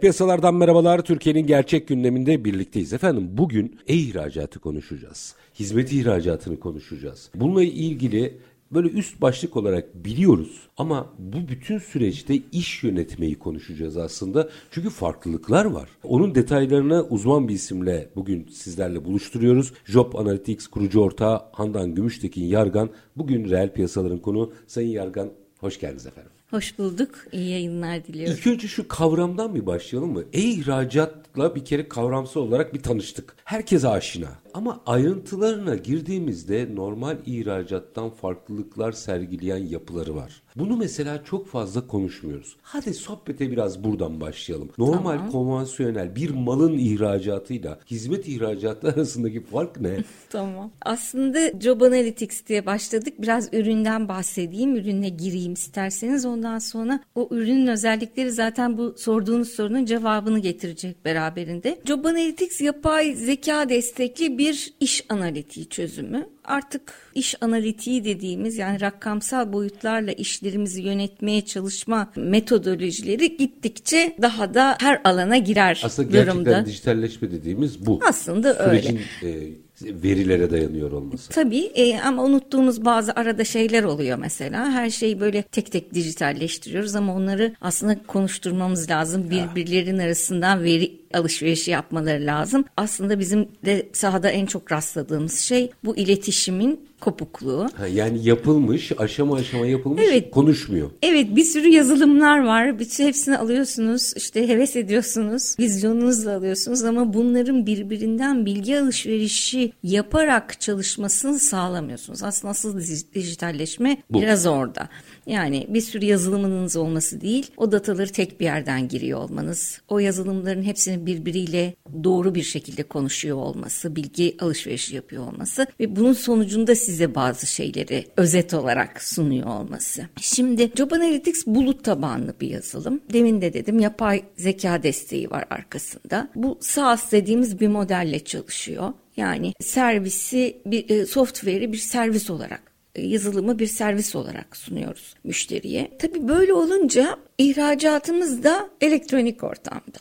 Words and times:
Piyasalardan 0.00 0.54
merhabalar. 0.54 1.04
Türkiye'nin 1.04 1.46
gerçek 1.46 1.88
gündeminde 1.88 2.44
birlikteyiz. 2.44 2.92
Efendim 2.92 3.28
bugün 3.32 3.78
e-ihracatı 3.88 4.60
konuşacağız. 4.60 5.34
Hizmet 5.54 5.92
ihracatını 5.92 6.60
konuşacağız. 6.60 7.30
Bununla 7.34 7.62
ilgili 7.62 8.38
böyle 8.72 8.88
üst 8.88 9.20
başlık 9.20 9.56
olarak 9.56 10.04
biliyoruz 10.04 10.68
ama 10.76 11.12
bu 11.18 11.48
bütün 11.48 11.78
süreçte 11.78 12.38
iş 12.52 12.84
yönetmeyi 12.84 13.38
konuşacağız 13.38 13.96
aslında. 13.96 14.48
Çünkü 14.70 14.90
farklılıklar 14.90 15.64
var. 15.64 15.88
Onun 16.04 16.34
detaylarını 16.34 17.02
uzman 17.02 17.48
bir 17.48 17.54
isimle 17.54 18.10
bugün 18.16 18.46
sizlerle 18.52 19.04
buluşturuyoruz. 19.04 19.72
Job 19.84 20.14
Analytics 20.14 20.66
kurucu 20.66 21.00
ortağı 21.00 21.42
Handan 21.52 21.94
Gümüştekin 21.94 22.44
Yargan. 22.44 22.90
Bugün 23.16 23.50
reel 23.50 23.72
piyasaların 23.72 24.18
konu. 24.18 24.52
Sayın 24.66 24.90
Yargan 24.90 25.30
hoş 25.58 25.80
geldiniz 25.80 26.06
efendim. 26.06 26.39
Hoş 26.50 26.78
bulduk. 26.78 27.10
İyi 27.32 27.50
yayınlar 27.50 28.04
diliyorum. 28.06 28.36
İlk 28.38 28.46
önce 28.46 28.68
şu 28.68 28.88
kavramdan 28.88 29.54
bir 29.54 29.66
başlayalım 29.66 30.12
mı? 30.12 30.24
E-ihracatla 30.32 31.54
bir 31.54 31.64
kere 31.64 31.88
kavramsal 31.88 32.40
olarak 32.40 32.74
bir 32.74 32.82
tanıştık. 32.82 33.36
Herkes 33.44 33.84
aşina. 33.84 34.28
Ama 34.54 34.80
ayrıntılarına 34.86 35.74
girdiğimizde 35.76 36.68
normal 36.74 37.16
ihracattan 37.26 38.10
farklılıklar 38.10 38.92
sergileyen 38.92 39.66
yapıları 39.66 40.16
var. 40.16 40.42
Bunu 40.56 40.76
mesela 40.76 41.24
çok 41.24 41.48
fazla 41.48 41.86
konuşmuyoruz. 41.86 42.56
Hadi 42.62 42.94
sohbete 42.94 43.50
biraz 43.50 43.84
buradan 43.84 44.20
başlayalım. 44.20 44.68
Normal 44.78 45.16
Tamam. 45.16 45.30
konvansiyonel 45.30 46.16
bir 46.16 46.30
malın 46.30 46.78
ihracatıyla 46.78 47.78
hizmet 47.90 48.28
ihracatı 48.28 48.88
arasındaki 48.88 49.44
fark 49.44 49.80
ne? 49.80 49.96
Tamam. 50.30 50.70
Aslında 50.82 51.60
Job 51.60 51.80
Analytics 51.80 52.46
diye 52.46 52.66
başladık. 52.66 53.14
Biraz 53.18 53.54
üründen 53.54 54.08
bahsedeyim. 54.08 54.76
Ürüne 54.76 55.08
gireyim 55.08 55.52
isterseniz. 55.52 56.26
Ondan 56.26 56.58
sonra 56.58 57.00
o 57.14 57.28
ürünün 57.30 57.66
özellikleri 57.66 58.32
zaten 58.32 58.78
bu 58.78 58.94
sorduğunuz 58.98 59.48
sorunun 59.48 59.84
cevabını 59.84 60.38
getirecek 60.38 61.04
beraberinde. 61.04 61.80
Job 61.84 62.04
Analytics 62.04 62.60
yapay 62.60 63.14
zeka 63.14 63.68
destekli 63.68 64.38
bir 64.40 64.72
iş 64.80 65.04
analitiği 65.08 65.68
çözümü. 65.68 66.28
Artık 66.44 66.92
iş 67.14 67.34
analitiği 67.40 68.04
dediğimiz 68.04 68.58
yani 68.58 68.80
rakamsal 68.80 69.52
boyutlarla 69.52 70.12
işlerimizi 70.12 70.82
yönetmeye 70.82 71.44
çalışma 71.44 72.12
metodolojileri 72.16 73.36
gittikçe 73.36 74.16
daha 74.22 74.54
da 74.54 74.76
her 74.80 75.00
alana 75.04 75.36
girer 75.36 75.82
Aslında 75.84 76.08
gerçekten 76.08 76.44
durumda. 76.44 76.66
dijitalleşme 76.66 77.30
dediğimiz 77.30 77.86
bu. 77.86 78.00
Aslında 78.08 78.58
öyle. 78.58 78.82
Sürecin 78.82 79.00
e, 79.22 80.02
verilere 80.02 80.50
dayanıyor 80.50 80.92
olması. 80.92 81.30
Tabii 81.30 81.64
e, 81.64 82.00
ama 82.00 82.24
unuttuğumuz 82.24 82.84
bazı 82.84 83.12
arada 83.12 83.44
şeyler 83.44 83.84
oluyor 83.84 84.18
mesela. 84.18 84.70
Her 84.70 84.90
şeyi 84.90 85.20
böyle 85.20 85.42
tek 85.42 85.72
tek 85.72 85.94
dijitalleştiriyoruz 85.94 86.94
ama 86.94 87.14
onları 87.14 87.54
aslında 87.60 88.02
konuşturmamız 88.06 88.90
lazım. 88.90 89.30
Birbirlerinin 89.30 89.98
arasından 89.98 90.64
veri 90.64 90.99
alışverişi 91.14 91.70
yapmaları 91.70 92.26
lazım. 92.26 92.64
Aslında 92.76 93.18
bizim 93.18 93.48
de 93.64 93.88
sahada 93.92 94.30
en 94.30 94.46
çok 94.46 94.72
rastladığımız 94.72 95.38
şey 95.40 95.70
bu 95.84 95.96
iletişimin 95.96 96.80
kopukluğu. 97.00 97.68
Ha, 97.76 97.86
yani 97.86 98.28
yapılmış, 98.28 98.92
aşama 98.98 99.36
aşama 99.36 99.66
yapılmış, 99.66 100.02
Evet. 100.08 100.30
konuşmuyor. 100.30 100.90
Evet 101.02 101.36
bir 101.36 101.44
sürü 101.44 101.68
yazılımlar 101.68 102.38
var. 102.44 102.78
Bütün 102.78 103.06
hepsini 103.06 103.38
alıyorsunuz. 103.38 104.12
işte 104.16 104.48
heves 104.48 104.76
ediyorsunuz. 104.76 105.56
Vizyonunuzla 105.58 106.36
alıyorsunuz 106.36 106.84
ama 106.84 107.14
bunların 107.14 107.66
birbirinden 107.66 108.46
bilgi 108.46 108.78
alışverişi 108.78 109.72
yaparak 109.82 110.60
çalışmasını 110.60 111.38
sağlamıyorsunuz. 111.38 112.22
Aslında 112.22 112.50
asıl 112.50 112.78
dij- 112.78 113.14
dijitalleşme 113.14 114.02
Bu. 114.10 114.20
biraz 114.22 114.46
orada. 114.46 114.88
Yani 115.30 115.66
bir 115.68 115.80
sürü 115.80 116.04
yazılımınız 116.04 116.76
olması 116.76 117.20
değil, 117.20 117.50
o 117.56 117.72
dataları 117.72 118.12
tek 118.12 118.40
bir 118.40 118.44
yerden 118.44 118.88
giriyor 118.88 119.18
olmanız, 119.18 119.80
o 119.88 119.98
yazılımların 119.98 120.62
hepsinin 120.62 121.06
birbiriyle 121.06 121.74
doğru 122.04 122.34
bir 122.34 122.42
şekilde 122.42 122.82
konuşuyor 122.82 123.36
olması, 123.36 123.96
bilgi 123.96 124.36
alışverişi 124.40 124.96
yapıyor 124.96 125.26
olması 125.26 125.66
ve 125.80 125.96
bunun 125.96 126.12
sonucunda 126.12 126.74
size 126.74 127.14
bazı 127.14 127.46
şeyleri 127.46 128.06
özet 128.16 128.54
olarak 128.54 129.02
sunuyor 129.02 129.46
olması. 129.46 130.02
Şimdi 130.20 130.70
Job 130.76 130.90
Analytics 130.90 131.46
bulut 131.46 131.84
tabanlı 131.84 132.34
bir 132.40 132.48
yazılım. 132.48 133.00
Demin 133.12 133.40
de 133.40 133.52
dedim 133.52 133.78
yapay 133.78 134.22
zeka 134.36 134.82
desteği 134.82 135.30
var 135.30 135.44
arkasında. 135.50 136.28
Bu 136.34 136.58
SaaS 136.60 137.12
dediğimiz 137.12 137.60
bir 137.60 137.68
modelle 137.68 138.24
çalışıyor. 138.24 138.92
Yani 139.16 139.52
servisi, 139.60 140.56
bir 140.66 140.90
e, 140.90 141.06
software'i 141.06 141.72
bir 141.72 141.78
servis 141.78 142.30
olarak 142.30 142.69
yazılımı 142.96 143.58
bir 143.58 143.66
servis 143.66 144.16
olarak 144.16 144.56
sunuyoruz 144.56 145.14
müşteriye. 145.24 145.90
Tabii 145.98 146.28
böyle 146.28 146.52
olunca 146.52 147.16
ihracatımız 147.38 148.44
da 148.44 148.70
elektronik 148.80 149.44
ortamda. 149.44 149.98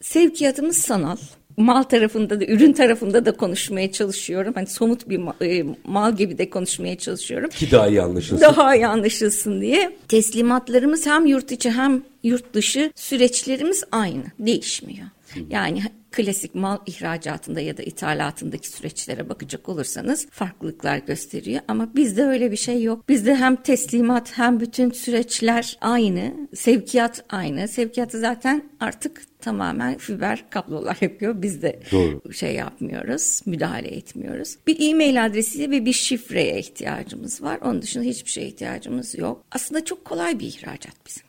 Sevkiyatımız 0.00 0.76
sanal. 0.76 1.16
Mal 1.56 1.82
tarafında 1.82 2.40
da 2.40 2.44
ürün 2.44 2.72
tarafında 2.72 3.26
da 3.26 3.32
konuşmaya 3.32 3.92
çalışıyorum. 3.92 4.52
Hani 4.54 4.66
somut 4.66 5.08
bir 5.08 5.20
e, 5.46 5.64
mal 5.84 6.16
gibi 6.16 6.38
de 6.38 6.50
konuşmaya 6.50 6.98
çalışıyorum. 6.98 7.50
Ki 7.50 7.70
daha 7.70 7.88
iyi 7.88 8.02
anlaşılsın. 8.02 8.40
Daha 8.40 8.76
iyi 8.76 8.86
anlaşılsın 8.86 9.60
diye. 9.60 9.96
Teslimatlarımız 10.08 11.06
hem 11.06 11.26
yurt 11.26 11.52
içi 11.52 11.70
hem 11.70 12.02
yurt 12.22 12.54
dışı 12.54 12.92
süreçlerimiz 12.94 13.84
aynı. 13.92 14.24
Değişmiyor. 14.38 15.06
Yani 15.50 15.82
klasik 16.16 16.54
mal 16.54 16.78
ihracatında 16.86 17.60
ya 17.60 17.76
da 17.76 17.82
ithalatındaki 17.82 18.68
süreçlere 18.68 19.28
bakacak 19.28 19.68
olursanız 19.68 20.26
farklılıklar 20.30 20.98
gösteriyor. 20.98 21.60
Ama 21.68 21.94
bizde 21.94 22.24
öyle 22.24 22.50
bir 22.50 22.56
şey 22.56 22.82
yok. 22.82 23.08
Bizde 23.08 23.34
hem 23.34 23.56
teslimat 23.56 24.38
hem 24.38 24.60
bütün 24.60 24.90
süreçler 24.90 25.78
aynı. 25.80 26.48
Sevkiyat 26.54 27.24
aynı. 27.28 27.68
Sevkiyatı 27.68 28.20
zaten 28.20 28.70
artık 28.80 29.22
tamamen 29.40 29.98
fiber 29.98 30.50
kablolar 30.50 30.98
yapıyor. 31.00 31.42
Biz 31.42 31.62
de 31.62 31.80
Doğru. 31.92 32.32
şey 32.32 32.54
yapmıyoruz, 32.54 33.40
müdahale 33.46 33.88
etmiyoruz. 33.88 34.56
Bir 34.66 34.90
e-mail 34.90 35.26
adresi 35.26 35.70
ve 35.70 35.84
bir 35.84 35.92
şifreye 35.92 36.58
ihtiyacımız 36.58 37.42
var. 37.42 37.58
Onun 37.62 37.82
dışında 37.82 38.04
hiçbir 38.04 38.30
şeye 38.30 38.46
ihtiyacımız 38.46 39.18
yok. 39.18 39.44
Aslında 39.52 39.84
çok 39.84 40.04
kolay 40.04 40.38
bir 40.38 40.46
ihracat 40.46 41.06
bizimki. 41.06 41.25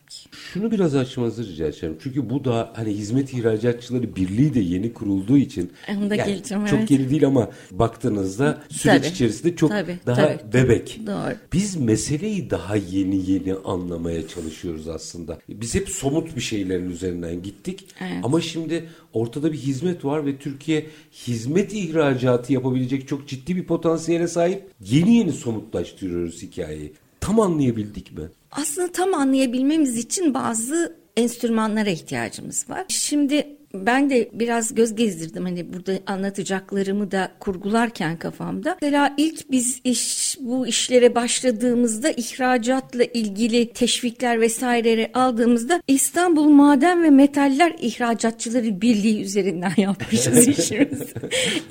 Şunu 0.52 0.70
biraz 0.70 0.94
açmanızı 0.94 1.46
rica 1.46 1.66
edeceğim. 1.66 1.96
Çünkü 2.02 2.30
bu 2.30 2.44
da 2.44 2.72
hani 2.74 2.90
Hizmet 2.90 3.34
İhracatçıları 3.34 4.16
Birliği 4.16 4.54
de 4.54 4.60
yeni 4.60 4.92
kurulduğu 4.92 5.38
için 5.38 5.72
Onu 5.96 6.10
da 6.10 6.16
geleceğim, 6.16 6.66
çok 6.66 6.78
evet. 6.78 6.90
yeni 6.90 7.10
değil 7.10 7.26
ama 7.26 7.50
baktığınızda 7.70 8.62
süreç 8.68 9.02
Tabii. 9.02 9.12
içerisinde 9.12 9.56
çok 9.56 9.70
Tabii, 9.70 9.98
daha 10.06 10.16
tabii. 10.16 10.52
bebek. 10.52 11.00
Doğru. 11.06 11.34
Biz 11.52 11.76
meseleyi 11.76 12.50
daha 12.50 12.76
yeni 12.76 13.30
yeni 13.30 13.54
anlamaya 13.54 14.28
çalışıyoruz 14.28 14.88
aslında. 14.88 15.38
Biz 15.48 15.74
hep 15.74 15.88
somut 15.88 16.36
bir 16.36 16.40
şeylerin 16.40 16.90
üzerinden 16.90 17.42
gittik. 17.42 17.86
Evet. 18.00 18.20
Ama 18.22 18.40
şimdi 18.40 18.88
ortada 19.12 19.52
bir 19.52 19.58
hizmet 19.58 20.04
var 20.04 20.26
ve 20.26 20.38
Türkiye 20.38 20.86
hizmet 21.26 21.74
ihracatı 21.74 22.52
yapabilecek 22.52 23.08
çok 23.08 23.28
ciddi 23.28 23.56
bir 23.56 23.64
potansiyele 23.64 24.28
sahip. 24.28 24.62
Yeni 24.80 25.14
yeni 25.14 25.32
somutlaştırıyoruz 25.32 26.42
hikayeyi. 26.42 26.92
Tam 27.20 27.40
anlayabildik 27.40 28.12
mi? 28.12 28.24
Aslında 28.50 28.92
tam 28.92 29.14
anlayabilmemiz 29.14 29.96
için 29.96 30.34
bazı 30.34 30.96
enstrümanlara 31.16 31.90
ihtiyacımız 31.90 32.70
var. 32.70 32.84
Şimdi 32.88 33.57
ben 33.74 34.10
de 34.10 34.30
biraz 34.32 34.74
göz 34.74 34.94
gezdirdim 34.94 35.44
hani 35.44 35.72
burada 35.72 35.92
anlatacaklarımı 36.06 37.10
da 37.10 37.30
kurgularken 37.40 38.16
kafamda. 38.16 38.76
Mesela 38.82 39.14
ilk 39.16 39.50
biz 39.50 39.80
iş 39.84 40.36
bu 40.40 40.66
işlere 40.66 41.14
başladığımızda 41.14 42.10
ihracatla 42.10 43.04
ilgili 43.04 43.72
teşvikler 43.72 44.40
vesaireleri 44.40 45.10
aldığımızda 45.14 45.82
İstanbul 45.88 46.48
Maden 46.48 47.02
ve 47.02 47.10
Metaller 47.10 47.74
İhracatçıları 47.80 48.80
Birliği 48.80 49.22
üzerinden 49.22 49.72
yapmışız 49.76 50.48
işimizi. 50.48 51.06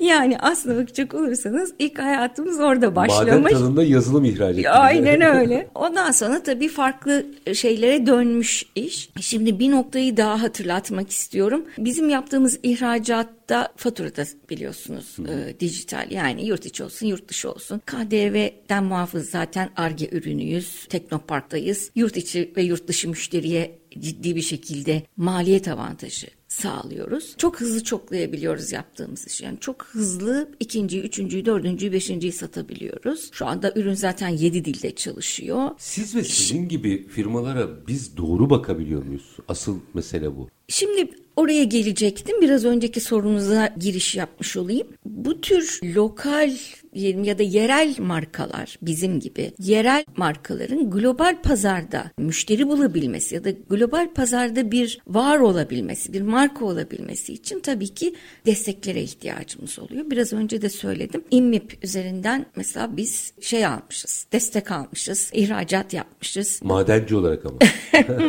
yani 0.00 0.38
aslında 0.38 0.82
bakacak 0.82 1.14
olursanız 1.14 1.72
ilk 1.78 1.98
hayatımız 1.98 2.60
orada 2.60 2.96
başlamış. 2.96 3.52
Maden 3.52 3.58
tadında 3.58 3.84
yazılım 3.84 4.24
ettik. 4.24 4.66
Aynen 4.70 5.20
öyle. 5.36 5.68
Ondan 5.74 6.10
sonra 6.10 6.42
tabii 6.42 6.68
farklı 6.68 7.26
şeylere 7.54 8.06
dönmüş 8.06 8.66
iş. 8.74 9.10
Şimdi 9.20 9.58
bir 9.58 9.70
noktayı 9.70 10.16
daha 10.16 10.42
hatırlatmak 10.42 11.10
istiyorum. 11.10 11.64
Bizim 11.88 12.08
yaptığımız 12.08 12.60
ihracatta 12.62 13.72
faturada 13.76 14.24
biliyorsunuz 14.50 15.16
e, 15.28 15.60
dijital 15.60 16.10
yani 16.10 16.46
yurt 16.46 16.66
içi 16.66 16.84
olsun 16.84 17.06
yurt 17.06 17.28
dışı 17.28 17.52
olsun. 17.52 17.82
KDV'den 17.86 18.84
muafız 18.84 19.30
zaten 19.30 19.70
ARGE 19.76 20.08
ürünüyüz. 20.12 20.86
Teknopark'tayız. 20.88 21.90
Yurt 21.94 22.16
içi 22.16 22.52
ve 22.56 22.62
yurt 22.62 22.88
dışı 22.88 23.08
müşteriye 23.08 23.78
ciddi 23.98 24.36
bir 24.36 24.42
şekilde 24.42 25.02
maliyet 25.16 25.68
avantajı 25.68 26.37
sağlıyoruz. 26.58 27.34
Çok 27.38 27.60
hızlı 27.60 27.84
çoklayabiliyoruz 27.84 28.72
yaptığımız 28.72 29.26
iş. 29.26 29.40
Yani 29.40 29.60
çok 29.60 29.84
hızlı 29.84 30.48
ikinciyi, 30.60 31.02
üçüncüyü, 31.02 31.44
dördüncüyü, 31.44 31.92
beşinciyi 31.92 32.32
satabiliyoruz. 32.32 33.30
Şu 33.32 33.46
anda 33.46 33.72
ürün 33.76 33.94
zaten 33.94 34.28
yedi 34.28 34.64
dilde 34.64 34.94
çalışıyor. 34.94 35.70
Siz 35.78 36.16
ve 36.16 36.24
sizin 36.24 36.68
gibi 36.68 37.08
firmalara 37.08 37.86
biz 37.86 38.16
doğru 38.16 38.50
bakabiliyor 38.50 39.02
muyuz? 39.02 39.36
Asıl 39.48 39.78
mesele 39.94 40.36
bu. 40.36 40.48
Şimdi 40.68 41.10
oraya 41.36 41.64
gelecektim. 41.64 42.40
Biraz 42.40 42.64
önceki 42.64 43.00
sorunuza 43.00 43.74
giriş 43.80 44.14
yapmış 44.14 44.56
olayım. 44.56 44.88
Bu 45.04 45.40
tür 45.40 45.80
lokal 45.84 46.56
ya 46.98 47.38
da 47.38 47.42
yerel 47.42 47.94
markalar 47.98 48.78
bizim 48.82 49.20
gibi 49.20 49.52
yerel 49.58 50.04
markaların 50.16 50.90
global 50.90 51.42
pazarda 51.42 52.10
müşteri 52.18 52.68
bulabilmesi 52.68 53.34
ya 53.34 53.44
da 53.44 53.50
global 53.70 54.08
pazarda 54.14 54.70
bir 54.70 55.00
var 55.06 55.38
olabilmesi, 55.38 56.12
bir 56.12 56.22
marka 56.22 56.64
olabilmesi 56.64 57.32
için 57.32 57.60
tabii 57.60 57.88
ki 57.88 58.14
desteklere 58.46 59.02
ihtiyacımız 59.02 59.78
oluyor. 59.78 60.10
Biraz 60.10 60.32
önce 60.32 60.62
de 60.62 60.68
söyledim. 60.68 61.24
IMMIP 61.30 61.84
üzerinden 61.84 62.46
mesela 62.56 62.96
biz 62.96 63.32
şey 63.40 63.66
almışız, 63.66 64.26
destek 64.32 64.70
almışız, 64.70 65.30
ihracat 65.32 65.92
yapmışız. 65.92 66.60
Madenci 66.64 67.16
olarak 67.16 67.46
ama. 67.46 67.58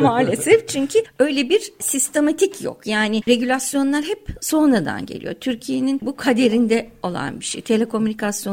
Maalesef 0.00 0.68
çünkü 0.68 0.98
öyle 1.18 1.48
bir 1.48 1.72
sistematik 1.78 2.62
yok. 2.62 2.86
Yani 2.86 3.22
regülasyonlar 3.28 4.04
hep 4.04 4.28
sonradan 4.40 5.06
geliyor. 5.06 5.34
Türkiye'nin 5.34 6.00
bu 6.02 6.16
kaderinde 6.16 6.90
olan 7.02 7.40
bir 7.40 7.44
şey. 7.44 7.62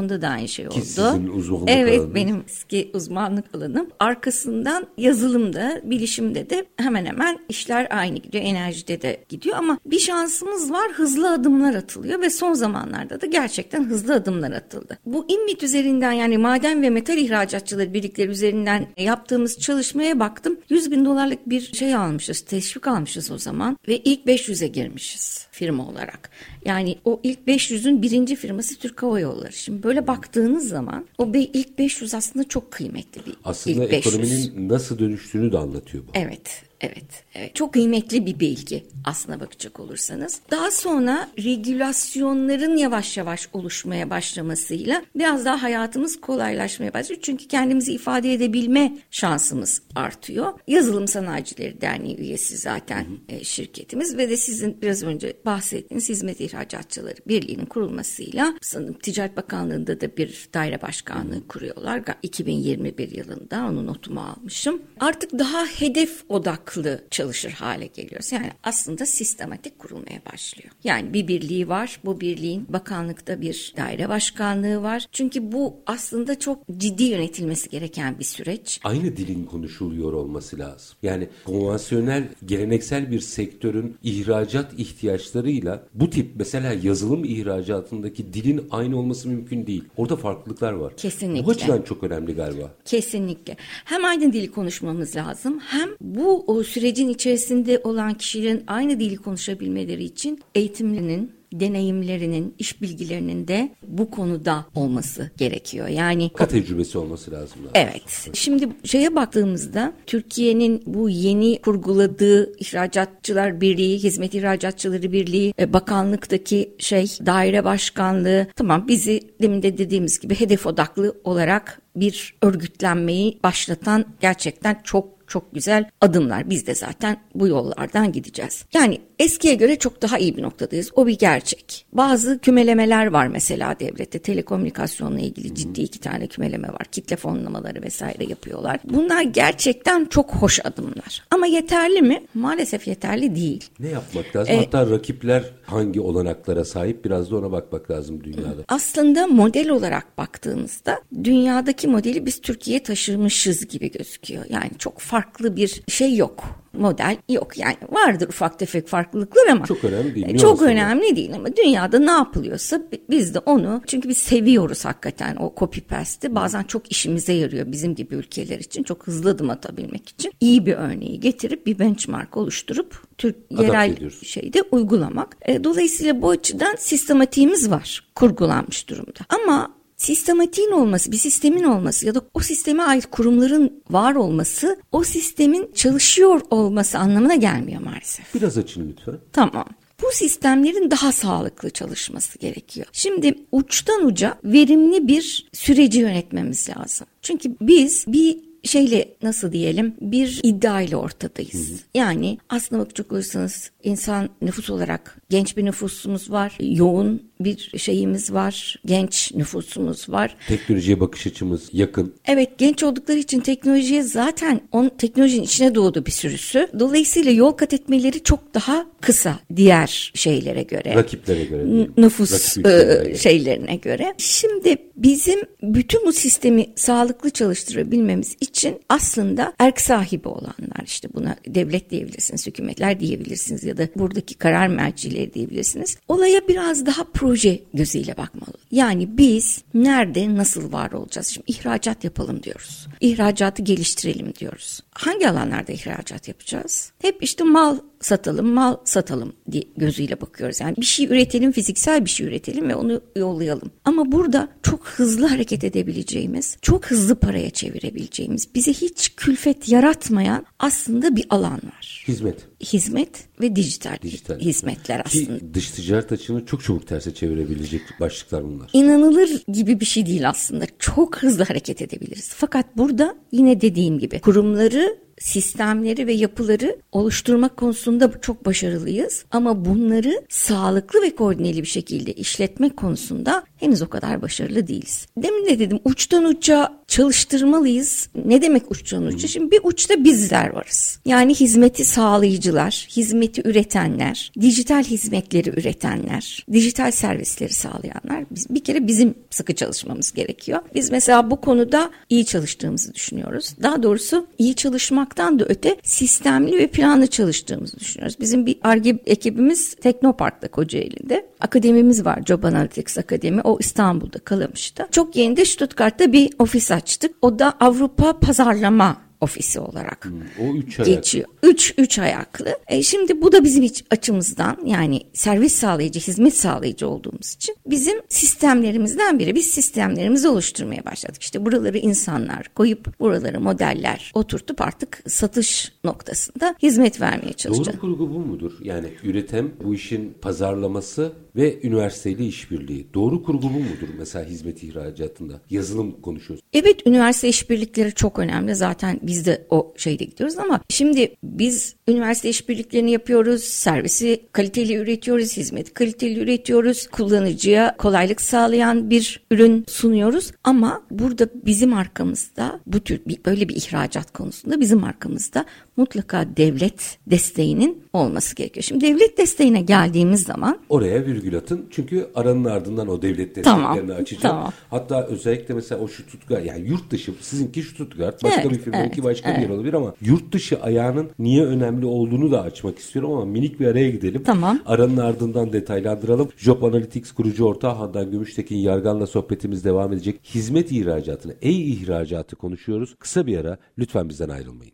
Telekomünikasyonda 0.07 0.21
da 0.21 0.27
aynı 0.27 0.47
şey 0.47 0.67
oldu. 0.67 0.75
Ki 0.75 0.81
sizin 0.81 1.27
uzmanlık 1.27 1.69
Evet 1.69 1.99
alanınız. 1.99 2.15
benim 2.15 2.43
eski 2.47 2.91
uzmanlık 2.93 3.55
alanım. 3.55 3.87
Arkasından 3.99 4.87
yazılımda, 4.97 5.81
bilişimde 5.83 6.49
de 6.49 6.65
hemen 6.77 7.05
hemen 7.05 7.39
işler 7.49 7.87
aynı 7.91 8.17
gidiyor. 8.17 8.43
Enerjide 8.43 9.01
de 9.01 9.23
gidiyor 9.29 9.57
ama 9.57 9.79
bir 9.85 9.99
şansımız 9.99 10.71
var. 10.71 10.91
Hızlı 10.91 11.31
adımlar 11.31 11.75
atılıyor 11.75 12.21
ve 12.21 12.29
son 12.29 12.53
zamanlarda 12.53 13.21
da 13.21 13.25
gerçekten 13.25 13.83
hızlı 13.83 14.13
adımlar 14.13 14.51
atıldı. 14.51 14.97
Bu 15.05 15.25
IMMİT 15.29 15.63
üzerinden 15.63 16.11
yani 16.11 16.37
maden 16.37 16.81
ve 16.81 16.89
metal 16.89 17.17
ihracatçıları 17.17 17.93
birlikleri 17.93 18.29
üzerinden 18.31 18.87
yaptığımız 18.97 19.59
çalışmaya 19.59 20.19
baktım. 20.19 20.57
100 20.69 20.91
bin 20.91 21.05
dolarlık 21.05 21.49
bir 21.49 21.61
şey 21.61 21.95
almışız, 21.95 22.41
teşvik 22.41 22.87
almışız 22.87 23.31
o 23.31 23.37
zaman 23.37 23.77
ve 23.87 23.97
ilk 23.97 24.25
500'e 24.25 24.67
girmişiz 24.67 25.47
firma 25.51 25.87
olarak. 25.87 26.29
Yani 26.67 26.97
o 27.05 27.19
ilk 27.23 27.39
500'ün 27.47 28.01
birinci 28.01 28.35
firması 28.35 28.75
Türk 28.75 29.03
Hava 29.03 29.19
Yolları. 29.19 29.53
Şimdi 29.53 29.83
böyle 29.83 30.07
baktığınız 30.07 30.69
zaman 30.69 31.05
o 31.17 31.33
ilk 31.33 31.79
500 31.79 32.13
aslında 32.13 32.47
çok 32.47 32.71
kıymetli 32.71 33.25
bir 33.25 33.33
Aslında 33.43 33.83
ilk 33.83 33.91
500. 33.91 34.13
ekonominin 34.15 34.69
nasıl 34.69 34.99
dönüştüğünü 34.99 35.51
de 35.51 35.57
anlatıyor 35.57 36.03
bu. 36.07 36.11
Evet, 36.13 36.63
evet, 36.81 37.23
evet. 37.35 37.55
Çok 37.55 37.73
kıymetli 37.73 38.25
bir 38.25 38.39
bilgi 38.39 38.83
aslına 39.05 39.39
bakacak 39.39 39.79
olursanız. 39.79 40.39
Daha 40.51 40.71
sonra 40.71 41.29
regülasyonların 41.37 42.77
yavaş 42.77 43.17
yavaş 43.17 43.49
oluşmaya 43.53 44.09
başlamasıyla 44.09 45.01
biraz 45.15 45.45
daha 45.45 45.63
hayatımız 45.63 46.21
kolaylaşmaya 46.21 46.93
başlıyor. 46.93 47.21
Çünkü 47.23 47.47
kendimizi 47.47 47.93
ifade 47.93 48.33
edebilme 48.33 48.97
şansımız 49.11 49.81
artıyor. 49.95 50.53
Yazılım 50.67 51.07
Sanayicileri 51.07 51.81
Derneği 51.81 52.17
üyesi 52.17 52.57
zaten 52.57 53.05
e, 53.29 53.43
şirketimiz 53.43 54.17
ve 54.17 54.29
de 54.29 54.37
sizin 54.37 54.81
biraz 54.81 55.03
önce 55.03 55.33
bahsettiğiniz 55.45 56.09
Hizmet 56.09 56.41
İhracatçıları 56.41 57.17
Birliği'nin 57.27 57.65
kurulmasıyla 57.65 58.53
sanırım 58.61 58.93
Ticaret 58.93 59.37
Bakanlığı'nda 59.37 60.01
da 60.01 60.17
bir 60.17 60.49
daire 60.53 60.81
başkanlığı 60.81 61.47
kuruyorlar. 61.47 61.97
Ga- 61.97 62.15
2021 62.23 63.11
yılında 63.11 63.65
onun 63.69 63.87
notumu 63.87 64.21
almışım. 64.21 64.81
Artık 64.99 65.39
daha 65.39 65.65
hedef 65.65 66.23
odaklı 66.67 67.03
çalışır 67.11 67.51
hale 67.51 67.87
geliyoruz. 67.87 68.31
Yani 68.31 68.51
aslında 68.63 69.05
sistematik 69.05 69.79
kurulmaya 69.79 70.21
başlıyor. 70.33 70.69
Yani 70.83 71.13
bir 71.13 71.27
birliği 71.27 71.69
var. 71.69 71.99
Bu 72.05 72.21
birliğin 72.21 72.65
bakanlıkta 72.69 73.41
bir 73.41 73.73
daire 73.77 74.09
başkanlığı 74.09 74.83
var. 74.83 75.07
Çünkü 75.11 75.51
bu 75.51 75.75
aslında 75.85 76.39
çok 76.39 76.59
ciddi 76.77 77.03
yönetilmesi 77.03 77.69
gereken 77.69 78.19
bir 78.19 78.23
süreç. 78.23 78.79
Aynı 78.83 79.17
dilin 79.17 79.43
konuşuluyor 79.45 80.13
olması 80.13 80.59
lazım. 80.59 80.97
Yani 81.03 81.27
konvansiyonel, 81.45 82.27
geleneksel 82.45 83.11
bir 83.11 83.19
sektörün 83.19 83.97
ihracat 84.03 84.73
ihtiyaçlarıyla 84.77 85.83
bu 85.93 86.09
tip 86.09 86.31
mesela 86.35 86.73
yazılım 86.83 87.23
ihracatındaki 87.23 88.33
dilin 88.33 88.67
aynı 88.71 88.99
olması 88.99 89.29
mümkün 89.29 89.67
değil. 89.67 89.83
Orada 89.97 90.15
farklılıklar 90.15 90.73
var. 90.73 90.97
Kesinlikle. 90.97 91.45
Bu 91.45 91.51
açıdan 91.51 91.81
çok 91.81 92.03
önemli 92.03 92.35
galiba. 92.35 92.71
Kesinlikle. 92.85 93.57
Hem 93.85 94.05
aynı 94.05 94.33
dili 94.33 94.51
konuşmamız 94.51 95.15
lazım 95.15 95.59
hem 95.59 95.89
bu 96.01 96.56
o 96.57 96.63
sürecin 96.63 97.09
içerisinde 97.09 97.81
olan 97.83 98.13
kişilerin 98.13 98.63
aynı 98.67 98.99
dili 98.99 99.17
konuşabilmeleri 99.17 100.03
için 100.03 100.39
eğitimlerinin 100.55 101.37
deneyimlerinin, 101.53 102.55
iş 102.59 102.81
bilgilerinin 102.81 103.47
de 103.47 103.75
bu 103.87 104.11
konuda 104.11 104.65
olması 104.75 105.31
gerekiyor. 105.37 105.87
Yani 105.87 106.29
Ka 106.33 106.47
tecrübesi 106.47 106.97
olması 106.97 107.31
lazım. 107.31 107.59
Evet. 107.73 108.29
Şimdi 108.33 108.69
şeye 108.83 109.15
baktığımızda 109.15 109.93
Türkiye'nin 110.05 110.83
bu 110.85 111.09
yeni 111.09 111.61
kurguladığı 111.61 112.59
İhracatçılar 112.59 113.61
Birliği, 113.61 114.03
Hizmet 114.03 114.33
İhracatçıları 114.33 115.11
Birliği, 115.11 115.53
e, 115.59 115.73
bakanlıktaki 115.73 116.75
şey, 116.79 117.05
daire 117.25 117.63
başkanlığı 117.63 118.47
tamam 118.55 118.87
bizi 118.87 119.21
demin 119.41 119.63
de 119.63 119.77
dediğimiz 119.77 120.19
gibi 120.19 120.35
hedef 120.35 120.65
odaklı 120.65 121.15
olarak 121.23 121.81
bir 121.95 122.35
örgütlenmeyi 122.41 123.39
başlatan 123.43 124.05
gerçekten 124.21 124.81
çok 124.83 125.16
çok 125.27 125.53
güzel 125.53 125.89
adımlar. 126.01 126.49
Biz 126.49 126.67
de 126.67 126.75
zaten 126.75 127.17
bu 127.35 127.47
yollardan 127.47 128.11
gideceğiz. 128.11 128.65
Yani 128.73 129.01
eskiye 129.19 129.53
göre 129.55 129.75
çok 129.75 130.01
daha 130.01 130.17
iyi 130.17 130.37
bir 130.37 130.41
noktadayız. 130.41 130.91
O 130.95 131.07
bir 131.07 131.17
gerçek. 131.17 131.85
Bazı 131.93 132.39
kümelemeler 132.39 133.05
var 133.07 133.27
mesela 133.27 133.75
devlette. 133.79 134.19
Telekomünikasyonla 134.19 135.19
ilgili 135.19 135.55
ciddi 135.55 135.81
iki 135.81 135.99
tane 135.99 136.27
kümeleme 136.27 136.67
var. 136.67 136.83
Kitle 136.91 137.15
fonlamaları 137.15 137.81
vesaire 137.81 138.23
yapıyorlar. 138.29 138.79
Bunlar 138.83 139.21
gerçekten 139.21 140.05
çok 140.05 140.35
hoş 140.35 140.59
adımlar. 140.65 141.23
Ama 141.31 141.47
yeterli 141.47 142.01
mi? 142.01 142.23
Maalesef 142.33 142.87
yeterli 142.87 143.35
değil. 143.35 143.69
Ne 143.79 143.89
yapmak 143.89 144.35
lazım? 144.35 144.53
E, 144.55 144.57
Hatta 144.57 144.89
rakipler 144.89 145.43
hangi 145.65 146.01
olanaklara 146.01 146.65
sahip 146.65 147.05
biraz 147.05 147.31
da 147.31 147.37
ona 147.37 147.51
bakmak 147.51 147.91
lazım 147.91 148.23
dünyada. 148.23 148.63
Aslında 148.67 149.27
model 149.27 149.69
olarak 149.69 150.17
baktığımızda 150.17 151.01
dünyadaki 151.23 151.87
modeli 151.87 152.25
biz 152.25 152.41
Türkiye'ye 152.41 152.83
taşımışız 152.83 153.67
gibi 153.67 153.91
gözüküyor. 153.91 154.45
Yani 154.49 154.71
çok 154.79 154.99
farklı 154.99 155.16
bir 155.55 155.81
şey 155.87 156.15
yok. 156.15 156.43
Model 156.73 157.17
yok 157.29 157.57
yani 157.57 157.75
vardır 157.91 158.27
ufak 158.29 158.59
tefek 158.59 158.87
farklılıklar 158.87 159.47
ama 159.51 159.65
Çok 159.65 159.83
önemli 159.83 160.15
değil, 160.15 160.27
E, 160.29 160.37
Çok 160.37 160.61
önemli 160.61 161.15
değil 161.15 161.33
ama 161.35 161.55
dünyada 161.55 161.99
ne 161.99 162.11
yapılıyorsa 162.11 162.81
bi- 162.91 163.01
biz 163.09 163.33
de 163.33 163.39
onu 163.39 163.81
çünkü 163.87 164.09
biz 164.09 164.17
seviyoruz 164.17 164.85
hakikaten 164.85 165.35
o 165.35 165.53
copy 165.57 165.79
paste'i 165.79 166.35
bazen 166.35 166.63
çok 166.63 166.91
işimize 166.91 167.33
yarıyor 167.33 167.71
bizim 167.71 167.95
gibi 167.95 168.15
ülkeler 168.15 168.59
için 168.59 168.83
çok 168.83 169.07
hızlı 169.07 169.29
adım 169.29 169.49
atabilmek 169.49 170.09
için 170.09 170.31
iyi 170.39 170.65
bir 170.65 170.73
örneği 170.73 171.19
getirip 171.19 171.65
bir 171.65 171.79
benchmark 171.79 172.37
oluşturup 172.37 173.01
Türk 173.17 173.35
Adapte 173.53 173.65
yerel 173.65 173.91
ediyoruz. 173.93 174.19
şeyde 174.27 174.61
uygulamak. 174.71 175.37
E, 175.41 175.63
dolayısıyla 175.63 176.21
bu 176.21 176.29
açıdan 176.29 176.75
sistematiğimiz 176.79 177.71
var 177.71 178.03
kurgulanmış 178.15 178.89
durumda. 178.89 179.19
Ama 179.29 179.76
sistematiğin 179.97 180.71
olması, 180.71 181.11
bir 181.11 181.17
sistemin 181.17 181.63
olması 181.63 182.05
ya 182.05 182.15
da 182.15 182.21
o 182.33 182.39
sisteme 182.39 182.83
ait 182.83 183.05
kurumların 183.05 183.83
var 183.89 184.15
olması 184.15 184.79
o 184.91 185.03
sistemin 185.03 185.71
çalışıyor 185.75 186.41
olması 186.49 186.97
anlamına 186.97 187.35
gelmiyor 187.35 187.81
maalesef. 187.81 188.35
Biraz 188.35 188.57
açın 188.57 188.89
lütfen. 188.89 189.15
Tamam. 189.33 189.65
Bu 190.01 190.11
sistemlerin 190.11 190.91
daha 190.91 191.11
sağlıklı 191.11 191.69
çalışması 191.69 192.39
gerekiyor. 192.39 192.87
Şimdi 192.91 193.35
uçtan 193.51 194.05
uca 194.05 194.37
verimli 194.43 195.07
bir 195.07 195.49
süreci 195.53 195.99
yönetmemiz 195.99 196.69
lazım. 196.69 197.07
Çünkü 197.21 197.55
biz 197.61 198.05
bir 198.07 198.46
şeyle 198.67 199.09
nasıl 199.23 199.51
diyelim 199.51 199.95
bir 200.01 200.39
iddia 200.43 200.81
ile 200.81 200.95
ortadayız. 200.95 201.71
Yani 201.93 202.37
aslında 202.49 202.81
bakacak 202.81 203.11
olursanız 203.11 203.71
insan 203.83 204.29
nüfus 204.41 204.69
olarak 204.69 205.17
genç 205.29 205.57
bir 205.57 205.65
nüfusumuz 205.65 206.31
var. 206.31 206.57
Yoğun 206.59 207.27
bir 207.39 207.71
şeyimiz 207.77 208.33
var. 208.33 208.75
Genç 208.85 209.31
nüfusumuz 209.35 210.09
var. 210.09 210.35
Teknolojiye 210.47 210.99
bakış 210.99 211.27
açımız 211.27 211.69
yakın. 211.73 212.13
Evet 212.25 212.57
genç 212.57 212.83
oldukları 212.83 213.17
için 213.17 213.39
teknolojiye 213.39 214.03
zaten 214.03 214.61
on 214.71 214.89
teknolojinin 214.97 215.43
içine 215.43 215.75
doğdu 215.75 216.05
bir 216.05 216.11
sürüsü. 216.11 216.67
Dolayısıyla 216.79 217.31
yol 217.31 217.51
kat 217.51 217.73
etmeleri 217.73 218.23
çok 218.23 218.53
daha 218.53 218.85
kısa 219.01 219.39
diğer 219.55 220.11
şeylere 220.15 220.63
göre. 220.63 220.95
Rakiplere 220.95 221.43
göre. 221.43 221.63
N- 221.65 221.87
nüfus 221.97 222.57
e, 222.57 222.61
göre. 222.61 223.15
şeylerine 223.15 223.75
göre. 223.75 224.13
Şimdi 224.17 224.77
bizim 224.95 225.39
bütün 225.63 226.05
bu 226.05 226.13
sistemi 226.13 226.65
sağlıklı 226.75 227.29
çalıştırabilmemiz 227.29 228.35
için 228.41 228.56
için 228.57 228.79
aslında 228.89 229.53
erk 229.59 229.81
sahibi 229.81 230.27
olanlar 230.27 230.83
işte 230.85 231.07
buna 231.13 231.35
devlet 231.47 231.89
diyebilirsiniz, 231.89 232.47
hükümetler 232.47 232.99
diyebilirsiniz 232.99 233.63
ya 233.63 233.77
da 233.77 233.87
buradaki 233.95 234.35
karar 234.35 234.67
mercileri 234.67 235.33
diyebilirsiniz. 235.33 235.97
Olaya 236.07 236.47
biraz 236.47 236.85
daha 236.85 237.03
proje 237.03 237.59
gözüyle 237.73 238.17
bakmalı. 238.17 238.57
Yani 238.71 239.17
biz 239.17 239.61
nerede 239.73 240.35
nasıl 240.35 240.71
var 240.71 240.91
olacağız? 240.91 241.27
Şimdi 241.27 241.51
ihracat 241.51 242.03
yapalım 242.03 242.43
diyoruz. 242.43 242.87
İhracatı 243.01 243.61
geliştirelim 243.61 244.33
diyoruz. 244.35 244.79
Hangi 244.91 245.29
alanlarda 245.29 245.71
ihracat 245.71 246.27
yapacağız? 246.27 246.91
Hep 247.01 247.23
işte 247.23 247.43
mal 247.43 247.77
satalım, 247.99 248.47
mal 248.47 248.75
satalım 248.85 249.33
diye 249.51 249.63
gözüyle 249.77 250.21
bakıyoruz. 250.21 250.59
Yani 250.61 250.75
bir 250.77 250.85
şey 250.85 251.05
üretelim, 251.05 251.51
fiziksel 251.51 252.05
bir 252.05 252.09
şey 252.09 252.27
üretelim 252.27 252.69
ve 252.69 252.75
onu 252.75 253.01
yollayalım. 253.15 253.71
Ama 253.85 254.11
burada 254.11 254.49
çok 254.63 254.87
hızlı 254.87 255.27
hareket 255.27 255.63
edebileceğimiz, 255.63 256.57
çok 256.61 256.85
hızlı 256.85 257.15
paraya 257.15 257.49
çevirebileceğimiz, 257.49 258.55
bize 258.55 258.73
hiç 258.73 259.15
külfet 259.15 259.69
yaratmayan 259.69 260.45
aslında 260.59 261.15
bir 261.15 261.25
alan 261.29 261.53
var. 261.77 262.05
Hizmet. 262.07 262.35
Hizmet 262.63 263.09
ve 263.41 263.55
dijital, 263.55 263.97
Dijital. 264.01 264.39
hizmetler 264.39 265.01
aslında. 265.05 265.39
Ki 265.39 265.53
dış 265.53 265.71
ticaret 265.71 266.11
açığını 266.11 266.45
çok 266.45 266.63
çabuk 266.63 266.87
terse 266.87 267.13
çevirebilecek 267.13 267.81
başlıklar 267.99 268.43
bunlar. 268.43 268.69
İnanılır 268.73 269.29
gibi 269.47 269.79
bir 269.79 269.85
şey 269.85 270.05
değil 270.05 270.29
aslında. 270.29 270.65
Çok 270.79 271.17
hızlı 271.23 271.43
hareket 271.43 271.81
edebiliriz. 271.81 272.29
Fakat 272.35 272.77
burada 272.77 273.15
yine 273.31 273.61
dediğim 273.61 273.99
gibi 273.99 274.19
kurumları 274.19 274.97
sistemleri 275.19 276.07
ve 276.07 276.13
yapıları 276.13 276.75
oluşturmak 276.91 277.57
konusunda 277.57 278.11
çok 278.21 278.45
başarılıyız. 278.45 279.25
Ama 279.31 279.65
bunları 279.65 280.21
sağlıklı 280.29 281.01
ve 281.01 281.15
koordineli 281.15 281.61
bir 281.61 281.67
şekilde 281.67 282.13
işletmek 282.13 282.77
konusunda 282.77 283.43
henüz 283.59 283.81
o 283.81 283.89
kadar 283.89 284.21
başarılı 284.21 284.67
değiliz. 284.67 285.07
Demin 285.17 285.45
de 285.45 285.59
dedim 285.59 285.79
uçtan 285.85 286.23
uca 286.23 286.73
çalıştırmalıyız. 286.87 288.09
Ne 288.25 288.41
demek 288.41 288.71
uçtan 288.71 289.05
uca? 289.05 289.27
Şimdi 289.27 289.51
bir 289.51 289.59
uçta 289.63 290.03
bizler 290.03 290.49
varız. 290.49 290.99
Yani 291.05 291.35
hizmeti 291.35 291.85
sağlayıcılar, 291.85 292.87
hizmeti 292.89 293.41
üretenler, 293.45 294.31
dijital 294.41 294.83
hizmetleri 294.83 295.49
üretenler, 295.49 296.45
dijital 296.53 296.91
servisleri 296.91 297.53
sağlayanlar. 297.53 298.25
Biz, 298.31 298.49
bir 298.49 298.63
kere 298.63 298.87
bizim 298.87 299.15
sıkı 299.29 299.55
çalışmamız 299.55 300.11
gerekiyor. 300.11 300.59
Biz 300.75 300.91
mesela 300.91 301.31
bu 301.31 301.41
konuda 301.41 301.91
iyi 302.09 302.25
çalıştığımızı 302.25 302.93
düşünüyoruz. 302.93 303.55
Daha 303.63 303.83
doğrusu 303.83 304.27
iyi 304.37 304.55
çalışmaktan 304.55 305.39
da 305.39 305.45
öte 305.45 305.77
sistemli 305.83 306.57
ve 306.57 306.67
planlı 306.67 307.07
çalıştığımızı 307.07 307.79
düşünüyoruz. 307.79 308.17
Bizim 308.19 308.45
bir 308.45 308.57
ARGE 308.63 308.99
ekibimiz 309.05 309.75
Teknopark'ta 309.75 310.47
Kocaeli'nde. 310.47 311.25
Akademimiz 311.39 312.05
var 312.05 312.23
Job 312.25 312.43
Analytics 312.43 312.97
Akademi. 312.97 313.41
O 313.47 313.57
İstanbul'da 313.59 314.19
Kalamış'ta. 314.19 314.87
Çok 314.91 315.15
yeni 315.15 315.37
de 315.37 315.45
Stuttgart'ta 315.45 316.11
bir 316.11 316.33
ofis 316.39 316.71
açtık. 316.71 317.15
O 317.21 317.39
da 317.39 317.53
Avrupa 317.59 318.19
Pazarlama 318.19 319.06
ofisi 319.21 319.59
olarak 319.59 320.07
O 320.41 320.53
üç 320.55 320.79
ayak. 320.79 320.87
geçiyor. 320.95 321.27
Üç, 321.43 321.73
üç 321.77 321.99
ayaklı. 321.99 322.59
E 322.67 322.83
şimdi 322.83 323.21
bu 323.21 323.31
da 323.31 323.43
bizim 323.43 323.67
açımızdan 323.91 324.57
yani 324.65 325.01
servis 325.13 325.53
sağlayıcı, 325.55 325.99
hizmet 325.99 326.33
sağlayıcı 326.37 326.87
olduğumuz 326.87 327.33
için 327.33 327.55
bizim 327.65 328.01
sistemlerimizden 328.09 329.19
biri. 329.19 329.35
Biz 329.35 329.47
sistemlerimizi 329.47 330.27
oluşturmaya 330.27 330.85
başladık. 330.85 331.21
İşte 331.21 331.45
buraları 331.45 331.77
insanlar 331.77 332.47
koyup 332.55 332.99
buraları 332.99 333.39
modeller 333.41 334.11
oturtup 334.13 334.61
artık 334.61 335.03
satış 335.07 335.71
noktasında 335.83 336.55
hizmet 336.61 337.01
vermeye 337.01 337.33
çalışacağız. 337.33 337.67
Doğru 337.67 337.81
kurgu 337.81 338.13
bu 338.13 338.19
mudur? 338.19 338.51
Yani 338.63 338.87
üretim, 339.03 339.53
bu 339.63 339.75
işin 339.75 340.13
pazarlaması 340.21 341.11
ve 341.35 341.59
üniversiteyle 341.63 342.25
işbirliği. 342.25 342.87
Doğru 342.93 343.23
kurgu 343.23 343.43
bu 343.43 343.59
mudur 343.59 343.87
mesela 343.97 344.25
hizmet 344.25 344.63
ihracatında? 344.63 345.41
Yazılım 345.49 346.01
konuşuyoruz. 346.01 346.43
Evet 346.53 346.87
üniversite 346.87 347.27
işbirlikleri 347.29 347.93
çok 347.93 348.19
önemli. 348.19 348.55
Zaten 348.55 348.99
biz 349.07 349.25
de 349.25 349.45
o 349.49 349.73
şeyde 349.77 350.03
gidiyoruz 350.03 350.37
ama 350.37 350.59
şimdi 350.69 351.15
biz 351.23 351.75
üniversite 351.87 352.29
işbirliklerini 352.29 352.91
yapıyoruz. 352.91 353.43
Servisi 353.43 354.21
kaliteli 354.31 354.75
üretiyoruz. 354.75 355.37
Hizmeti 355.37 355.73
kaliteli 355.73 356.19
üretiyoruz. 356.19 356.87
Kullanıcıya 356.87 357.75
kolaylık 357.77 358.21
sağlayan 358.21 358.89
bir 358.89 359.21
ürün 359.31 359.65
sunuyoruz. 359.67 360.31
Ama 360.43 360.81
burada 360.91 361.27
bizim 361.45 361.73
arkamızda 361.73 362.59
bu 362.65 362.79
tür 362.79 363.01
bir, 363.07 363.17
böyle 363.25 363.49
bir 363.49 363.55
ihracat 363.55 364.13
konusunda 364.13 364.59
bizim 364.59 364.83
arkamızda 364.83 365.45
mutlaka 365.77 366.25
devlet 366.37 366.97
desteğinin 367.07 367.83
olması 367.93 368.35
gerekiyor. 368.35 368.63
Şimdi 368.63 368.85
devlet 368.85 369.17
desteğine 369.17 369.61
geldiğimiz 369.61 370.23
zaman 370.23 370.59
Oraya 370.69 371.05
virgül 371.05 371.37
atın. 371.37 371.65
Çünkü 371.71 372.07
aranın 372.15 372.45
ardından 372.45 372.87
o 372.87 373.01
devlet 373.01 373.35
desteklerini 373.35 373.43
Tamam, 373.43 374.01
açacağım. 374.01 374.35
tamam. 374.35 374.53
Hatta 374.69 375.05
özellikle 375.05 375.53
mesela 375.53 375.81
o 375.81 375.87
Stuttgart 375.87 376.45
yani 376.45 376.69
yurt 376.69 376.91
dışı 376.91 377.13
sizinki 377.21 377.63
Stuttgart 377.63 378.23
başka 378.23 378.41
Evet, 378.41 378.51
bir 378.51 378.59
firmanınki 378.59 378.93
evet, 378.93 378.96
başka 379.03 379.29
bir 379.29 379.33
evet. 379.33 379.43
yer 379.43 379.55
olabilir 379.55 379.73
ama 379.73 379.93
yurt 380.01 380.31
dışı 380.31 380.61
ayağının 380.61 381.09
niye 381.19 381.45
önemli 381.45 381.85
olduğunu 381.85 382.31
da 382.31 382.41
açmak 382.41 382.79
istiyorum 382.79 383.11
ama 383.11 383.25
minik 383.25 383.59
bir 383.59 383.67
araya 383.67 383.89
gidelim. 383.89 384.23
Tamam. 384.23 384.59
Aranın 384.65 384.97
ardından 384.97 385.53
detaylandıralım. 385.53 386.29
Job 386.37 386.63
Analytics 386.63 387.11
kurucu 387.11 387.45
ortağı 387.45 387.73
Handan 387.73 388.11
Gümüştekin 388.11 388.57
Yargan'la 388.57 389.07
sohbetimiz 389.07 389.65
devam 389.65 389.93
edecek. 389.93 390.19
Hizmet 390.35 390.71
ihracatını, 390.71 391.33
e-ihracatı 391.41 392.35
konuşuyoruz. 392.35 392.95
Kısa 392.99 393.27
bir 393.27 393.37
ara 393.37 393.57
lütfen 393.79 394.09
bizden 394.09 394.29
ayrılmayın. 394.29 394.73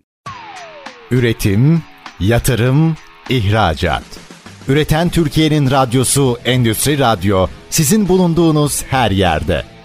Üretim, 1.12 1.82
yatırım, 2.20 2.96
ihracat. 3.30 4.04
Üreten 4.68 5.10
Türkiye'nin 5.10 5.72
radyosu 5.72 6.38
Endüstri 6.46 7.00
Radyo 7.00 7.48
sizin 7.70 8.08
bulunduğunuz 8.08 8.84
her 8.84 9.12
yerde. 9.12 9.73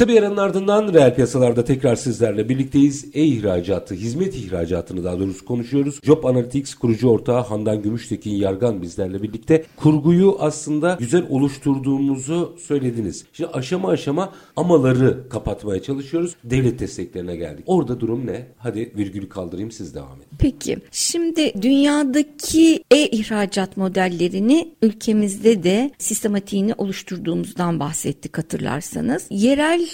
Kısa 0.00 0.12
bir 0.12 0.22
aranın 0.22 0.36
ardından 0.36 0.94
reel 0.94 1.14
piyasalarda 1.14 1.64
tekrar 1.64 1.96
sizlerle 1.96 2.48
birlikteyiz. 2.48 3.06
E-ihracatı, 3.14 3.94
hizmet 3.94 4.34
ihracatını 4.34 5.04
daha 5.04 5.18
doğrusu 5.18 5.44
konuşuyoruz. 5.44 6.00
Job 6.02 6.24
Analytics 6.24 6.74
kurucu 6.74 7.08
ortağı 7.08 7.40
Handan 7.40 7.82
Gümüştekin 7.82 8.30
Yargan 8.30 8.82
bizlerle 8.82 9.22
birlikte. 9.22 9.64
Kurguyu 9.76 10.36
aslında 10.38 10.96
güzel 11.00 11.24
oluşturduğumuzu 11.30 12.56
söylediniz. 12.66 13.24
Şimdi 13.32 13.50
aşama 13.50 13.88
aşama 13.88 14.32
amaları 14.56 15.28
kapatmaya 15.28 15.82
çalışıyoruz. 15.82 16.34
Devlet 16.44 16.78
desteklerine 16.78 17.36
geldik. 17.36 17.64
Orada 17.66 18.00
durum 18.00 18.26
ne? 18.26 18.46
Hadi 18.58 18.92
virgülü 18.96 19.28
kaldırayım 19.28 19.70
siz 19.70 19.94
devam 19.94 20.16
edin. 20.16 20.26
Peki 20.38 20.78
şimdi 20.90 21.62
dünyadaki 21.62 22.84
e-ihracat 22.90 23.76
modellerini 23.76 24.74
ülkemizde 24.82 25.62
de 25.62 25.90
sistematiğini 25.98 26.74
oluşturduğumuzdan 26.74 27.80
bahsettik 27.80 28.38
hatırlarsanız. 28.38 29.26
Yerel 29.30 29.89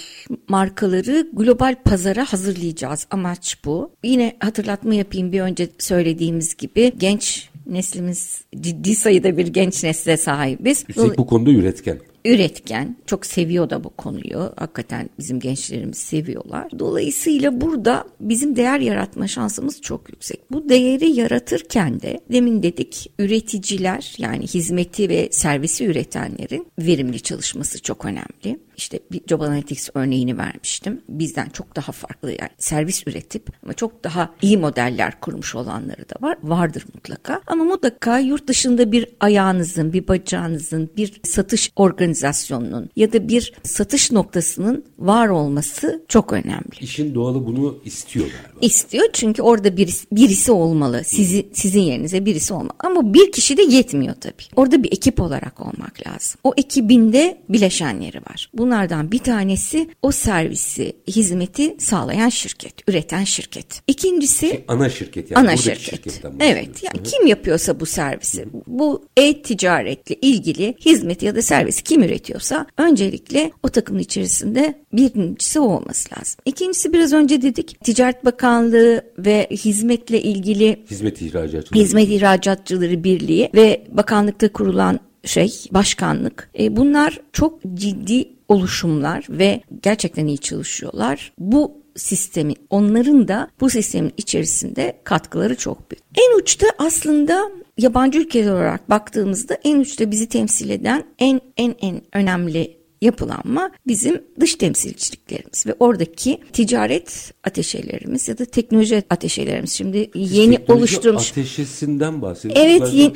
markaları 0.47 1.29
global 1.33 1.75
pazara 1.85 2.25
hazırlayacağız. 2.25 3.07
Amaç 3.11 3.57
bu. 3.65 3.91
Yine 4.03 4.37
hatırlatma 4.39 4.93
yapayım 4.93 5.31
bir 5.31 5.41
önce 5.41 5.69
söylediğimiz 5.79 6.55
gibi 6.55 6.93
genç 6.97 7.49
neslimiz 7.65 8.41
ciddi 8.59 8.95
sayıda 8.95 9.37
bir 9.37 9.47
genç 9.47 9.83
nesle 9.83 10.17
sahibiz. 10.17 10.85
Üstelik 10.89 11.17
bu 11.17 11.27
konuda 11.27 11.51
üretken. 11.51 11.97
üretken, 12.25 12.97
çok 13.05 13.25
seviyor 13.25 13.69
da 13.69 13.83
bu 13.83 13.89
konuyu. 13.89 14.53
Hakikaten 14.55 15.09
bizim 15.19 15.39
gençlerimiz 15.39 15.97
seviyorlar. 15.97 16.67
Dolayısıyla 16.79 17.61
burada 17.61 18.05
bizim 18.19 18.55
değer 18.55 18.79
yaratma 18.79 19.27
şansımız 19.27 19.81
çok 19.81 20.09
yüksek. 20.09 20.51
Bu 20.51 20.69
değeri 20.69 21.09
yaratırken 21.11 22.01
de 22.01 22.19
demin 22.31 22.63
dedik 22.63 23.11
üreticiler 23.19 24.15
yani 24.17 24.47
hizmeti 24.47 25.09
ve 25.09 25.29
servisi 25.31 25.85
üretenlerin 25.85 26.67
verimli 26.79 27.19
çalışması 27.19 27.81
çok 27.81 28.05
önemli. 28.05 28.59
İşte 28.77 28.99
bir 29.11 29.21
Job 29.27 29.41
Analytics 29.41 29.89
örneğini 29.93 30.37
vermiştim. 30.37 31.01
Bizden 31.09 31.49
çok 31.49 31.75
daha 31.75 31.91
farklı 31.91 32.29
yani 32.29 32.49
servis 32.57 33.07
üretip 33.07 33.49
ama 33.63 33.73
çok 33.73 34.03
daha 34.03 34.33
iyi 34.41 34.57
modeller 34.57 35.19
kurmuş 35.19 35.55
olanları 35.55 36.09
da 36.09 36.27
var. 36.27 36.37
Vardır 36.43 36.85
mutlaka. 36.93 37.41
Ama 37.47 37.63
mutlaka 37.63 38.19
yurt 38.19 38.47
dışında 38.47 38.91
bir 38.91 39.07
ayağınızın, 39.19 39.93
bir 39.93 40.07
bacağınızın, 40.07 40.89
bir 40.97 41.21
satış 41.23 41.71
organizasyonunun 41.75 42.89
ya 42.95 43.13
da 43.13 43.27
bir 43.27 43.53
satış 43.63 44.11
noktasının 44.11 44.85
var 44.99 45.27
olması 45.27 46.03
çok 46.07 46.33
önemli. 46.33 46.79
İşin 46.79 47.15
doğalı 47.15 47.45
bunu 47.45 47.77
istiyor 47.85 48.25
galiba. 48.25 48.59
İstiyor 48.61 49.05
çünkü 49.13 49.41
orada 49.41 49.77
birisi, 49.77 50.07
birisi 50.11 50.51
olmalı. 50.51 51.01
Sizi, 51.05 51.47
sizin 51.53 51.81
yerinize 51.81 52.25
birisi 52.25 52.53
olmalı. 52.53 52.73
Ama 52.79 53.13
bir 53.13 53.31
kişi 53.31 53.57
de 53.57 53.61
yetmiyor 53.61 54.15
tabii. 54.15 54.43
Orada 54.55 54.83
bir 54.83 54.91
ekip 54.91 55.21
olarak 55.21 55.61
olmak 55.61 56.07
lazım. 56.07 56.39
O 56.43 56.53
ekibinde 56.57 57.41
bileşenleri 57.49 58.17
var. 58.17 58.49
Bunun 58.53 58.66
Bunlardan 58.67 59.11
bir 59.11 59.19
tanesi 59.19 59.89
o 60.01 60.11
servisi, 60.11 60.93
hizmeti 61.07 61.75
sağlayan 61.79 62.29
şirket, 62.29 62.73
üreten 62.89 63.23
şirket. 63.23 63.81
İkincisi 63.87 64.49
Ki 64.49 64.63
ana 64.67 64.89
şirket 64.89 65.31
yani 65.31 65.47
ana 65.47 65.57
şirket. 65.57 66.21
Evet 66.39 66.83
yani 66.83 67.03
kim 67.03 67.27
yapıyorsa 67.27 67.79
bu 67.79 67.85
servisi 67.85 68.45
bu 68.67 69.05
e-ticaretle 69.17 70.15
ilgili 70.15 70.75
hizmeti 70.85 71.25
ya 71.25 71.35
da 71.35 71.41
servisi 71.41 71.83
kim 71.83 72.03
üretiyorsa 72.03 72.65
öncelikle 72.77 73.51
o 73.63 73.69
takımın 73.69 73.99
içerisinde 73.99 74.83
birincisi 74.93 75.59
o 75.59 75.63
olması 75.63 76.09
lazım. 76.17 76.39
İkincisi 76.45 76.93
biraz 76.93 77.13
önce 77.13 77.41
dedik 77.41 77.83
Ticaret 77.83 78.25
Bakanlığı 78.25 79.01
ve 79.17 79.47
hizmetle 79.51 80.21
ilgili 80.21 80.83
Hizmet 80.91 81.21
ihracatı. 81.21 81.75
Hizmet 81.75 82.09
İhracatçıları 82.09 83.03
Birliği 83.03 83.49
ve 83.55 83.83
bakanlıkta 83.91 84.51
kurulan 84.51 84.99
şey 85.25 85.53
başkanlık. 85.71 86.49
E, 86.59 86.77
bunlar 86.77 87.19
çok 87.33 87.59
ciddi 87.73 88.36
oluşumlar 88.47 89.25
ve 89.29 89.61
gerçekten 89.83 90.27
iyi 90.27 90.37
çalışıyorlar. 90.37 91.33
Bu 91.39 91.87
sistemi 91.95 92.53
onların 92.69 93.27
da 93.27 93.49
bu 93.61 93.69
sistemin 93.69 94.13
içerisinde 94.17 95.01
katkıları 95.03 95.55
çok 95.55 95.91
büyük. 95.91 96.03
En 96.15 96.39
uçta 96.39 96.67
aslında 96.77 97.51
yabancı 97.77 98.19
ülkeler 98.19 98.51
olarak 98.51 98.89
baktığımızda 98.89 99.57
en 99.63 99.79
uçta 99.79 100.11
bizi 100.11 100.29
temsil 100.29 100.69
eden 100.69 101.03
en 101.19 101.41
en 101.57 101.75
en 101.81 102.01
önemli 102.13 102.76
yapılanma 103.01 103.71
bizim 103.87 104.21
dış 104.39 104.55
temsilciliklerimiz 104.55 105.65
ve 105.67 105.75
oradaki 105.79 106.39
ticaret 106.53 107.33
ateşelerimiz 107.43 108.27
ya 108.27 108.37
da 108.37 108.45
teknoloji 108.45 109.03
ateşelerimiz. 109.09 109.71
Şimdi 109.73 110.09
yeni 110.15 110.55
Teknoloji 110.55 110.73
oluşturulmuş 110.79 111.31
Ateşesinden 111.31 112.21
bahsediyoruz. 112.21 112.61
Evet 112.65 112.93
ye- 112.93 113.11